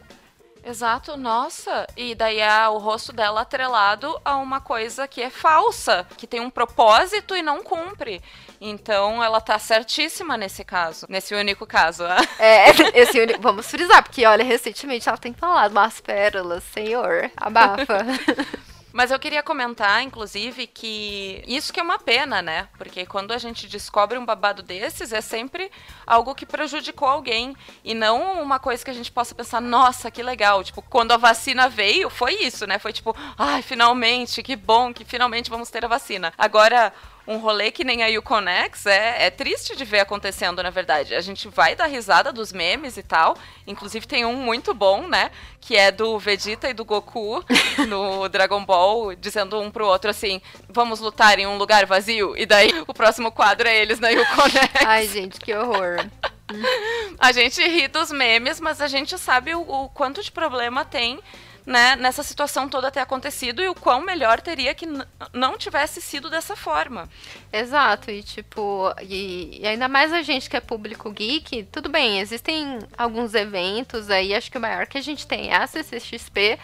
[0.64, 1.86] Exato, nossa.
[1.96, 6.40] E daí é o rosto dela atrelado a uma coisa que é falsa, que tem
[6.40, 8.22] um propósito e não cumpre.
[8.60, 12.04] Então ela tá certíssima nesse caso, nesse único caso.
[12.04, 12.16] Né?
[12.38, 13.40] É, esse único.
[13.40, 17.30] Vamos frisar, porque olha, recentemente ela tem falado umas pérolas, senhor.
[17.36, 17.98] Abafa.
[18.92, 22.68] Mas eu queria comentar, inclusive, que isso que é uma pena, né?
[22.76, 25.70] Porque quando a gente descobre um babado desses, é sempre
[26.06, 27.56] algo que prejudicou alguém.
[27.82, 30.62] E não uma coisa que a gente possa pensar, nossa, que legal.
[30.62, 32.78] Tipo, quando a vacina veio, foi isso, né?
[32.78, 36.32] Foi tipo, ai, finalmente, que bom que finalmente vamos ter a vacina.
[36.36, 36.92] Agora,
[37.26, 41.14] um rolê que nem a Yukonex é, é triste de ver acontecendo, na verdade.
[41.14, 43.36] A gente vai dar risada dos memes e tal.
[43.66, 45.30] Inclusive tem um muito bom, né?
[45.60, 47.44] Que é do Vegeta e do Goku
[47.88, 52.36] no Dragon Ball, dizendo um pro outro assim: vamos lutar em um lugar vazio.
[52.36, 54.70] E daí o próximo quadro é eles na Yukonex.
[54.84, 56.04] Ai, gente, que horror.
[57.18, 61.20] a gente ri dos memes, mas a gente sabe o, o quanto de problema tem
[61.64, 64.86] né, nessa situação toda ter acontecido e o quão melhor teria que
[65.32, 67.08] não tivesse sido dessa forma.
[67.52, 72.20] Exato, e tipo, e, e, ainda mais a gente que é público geek, tudo bem,
[72.20, 76.58] existem alguns eventos aí, acho que o maior que a gente tem é a CCXP,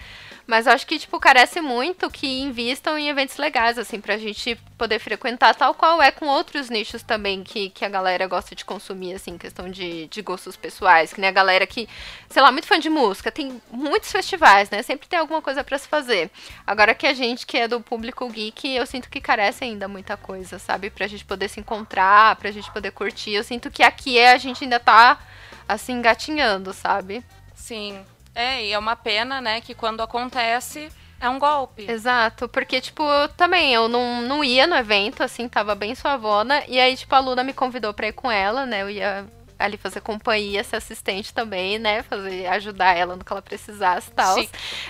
[0.49, 4.55] mas eu acho que, tipo, carece muito que invistam em eventos legais, assim, pra gente
[4.79, 8.65] poder frequentar, tal qual é com outros nichos também que, que a galera gosta de
[8.65, 11.87] consumir, assim, questão de, de gostos pessoais, que nem a galera que,
[12.31, 14.81] sei lá, muito fã de música, tem muitos festivais, né?
[14.81, 16.31] Sempre tem alguma coisa para se fazer.
[16.67, 20.17] Agora que a gente que é do público geek, eu sinto que carece ainda muita
[20.17, 20.89] coisa, sabe?
[20.89, 23.33] Pra gente poder se encontrar, pra gente poder curtir.
[23.33, 25.21] Eu sinto que aqui é, a gente ainda tá,
[25.69, 27.23] assim, engatinhando, sabe?
[27.55, 28.03] Sim,
[28.39, 30.89] é, e é uma pena, né, que quando acontece
[31.21, 31.91] é um golpe.
[31.91, 36.63] Exato, porque, tipo, eu, também eu não, não ia no evento, assim, tava bem suavona.
[36.69, 38.83] E aí, tipo, a Luna me convidou pra ir com ela, né?
[38.83, 39.27] Eu ia
[39.59, 42.05] ali fazer companhia, ser assistente também, né?
[42.05, 44.39] Fazer, ajudar ela no que ela precisasse e tal.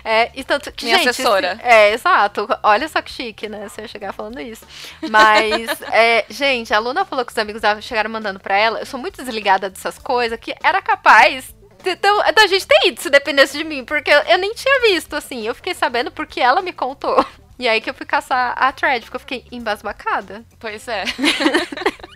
[0.04, 1.58] É, e tanto que, Minha gente, assessora.
[1.62, 2.46] É, exato.
[2.62, 3.66] Olha só que chique, né?
[3.66, 4.66] Você ia chegar falando isso.
[5.08, 8.80] Mas, é, gente, a Luna falou que os amigos chegaram mandando pra ela.
[8.80, 13.10] Eu sou muito desligada dessas coisas que era capaz então, da gente ter ido se
[13.10, 15.46] dependesse de mim, porque eu, eu nem tinha visto, assim.
[15.46, 17.24] Eu fiquei sabendo porque ela me contou.
[17.58, 20.44] E aí que eu fui caçar a thread, porque eu fiquei embasbacada.
[20.60, 21.04] Pois é.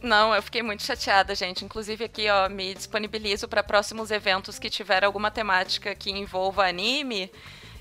[0.00, 1.64] Não, eu fiquei muito chateada, gente.
[1.64, 7.30] Inclusive aqui, ó, me disponibilizo para próximos eventos que tiver alguma temática que envolva anime.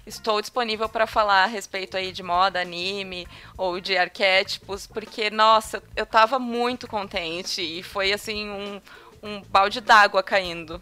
[0.05, 3.25] Estou disponível para falar a respeito aí de moda, anime
[3.57, 8.81] ou de arquétipos, porque nossa, eu tava muito contente e foi assim um
[9.23, 10.81] um balde d'água caindo.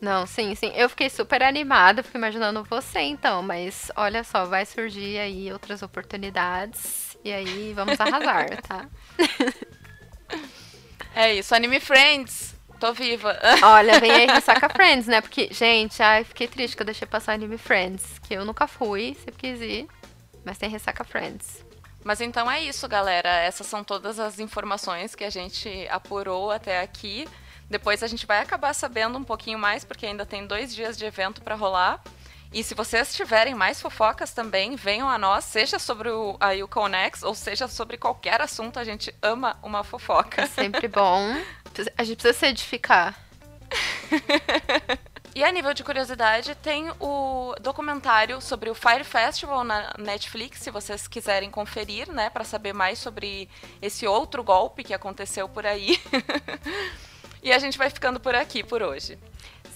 [0.00, 0.72] Não, sim, sim.
[0.74, 5.82] Eu fiquei super animada, fico imaginando você então, mas olha só, vai surgir aí outras
[5.82, 8.88] oportunidades e aí vamos arrasar, tá?
[11.14, 12.52] É isso, Anime Friends.
[12.80, 13.38] Tô viva.
[13.62, 15.20] Olha, vem aí Ressaca Friends, né?
[15.20, 19.14] Porque, gente, ai, fiquei triste que eu deixei passar Anime Friends, que eu nunca fui,
[19.14, 19.86] sempre quis ir,
[20.44, 21.64] mas tem Ressaca Friends.
[22.02, 23.28] Mas então é isso, galera.
[23.28, 27.28] Essas são todas as informações que a gente apurou até aqui.
[27.72, 31.06] Depois a gente vai acabar sabendo um pouquinho mais, porque ainda tem dois dias de
[31.06, 32.04] evento para rolar.
[32.52, 37.22] E se vocês tiverem mais fofocas também, venham a nós, seja sobre o, a Uconex
[37.22, 40.42] ou seja sobre qualquer assunto, a gente ama uma fofoca.
[40.42, 41.34] É sempre bom.
[41.96, 43.18] A gente precisa se edificar.
[45.34, 50.70] E a nível de curiosidade, tem o documentário sobre o Fire Festival na Netflix, se
[50.70, 53.48] vocês quiserem conferir, né, para saber mais sobre
[53.80, 55.98] esse outro golpe que aconteceu por aí.
[57.42, 59.18] e a gente vai ficando por aqui por hoje.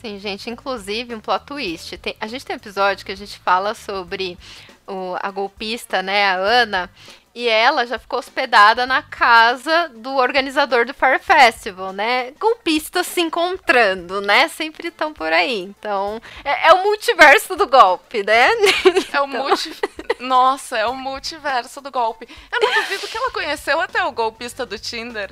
[0.01, 1.97] Sim, gente, inclusive um plot twist.
[1.99, 4.39] Tem, a gente tem um episódio que a gente fala sobre
[4.87, 6.91] o, a golpista, né, a Ana,
[7.35, 12.31] e ela já ficou hospedada na casa do organizador do Fire Festival, né?
[12.41, 14.49] Golpistas se encontrando, né?
[14.49, 15.61] Sempre estão por aí.
[15.61, 18.49] Então, é, é, o multiverso do golpe, né?
[19.13, 19.27] É o então...
[19.27, 19.71] multi...
[20.19, 22.27] Nossa, é o multiverso do golpe.
[22.51, 25.31] Eu não duvido que ela conheceu até o golpista do Tinder.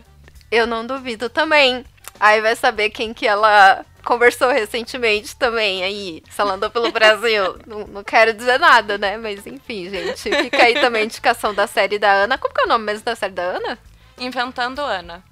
[0.51, 1.87] Eu não duvido também.
[2.18, 7.58] Aí vai saber quem que ela conversou recentemente também aí, se ela andou pelo Brasil.
[7.66, 9.16] não, não, quero dizer nada, né?
[9.16, 10.30] Mas enfim, gente.
[10.30, 12.38] Fica aí também a indicação da série da Ana.
[12.38, 13.78] Como que é o nome mesmo da série da Ana?
[14.18, 15.24] Inventando Ana.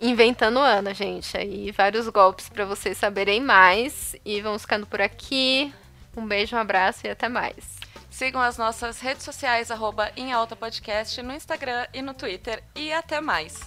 [0.00, 1.36] Inventando Ana, gente.
[1.36, 4.16] Aí vários golpes para vocês saberem mais.
[4.24, 5.72] E vamos ficando por aqui.
[6.16, 7.82] Um beijo, um abraço e até mais.
[8.10, 12.62] Sigam as nossas redes sociais, arroba em alta podcast, no Instagram e no Twitter.
[12.74, 13.60] E até mais.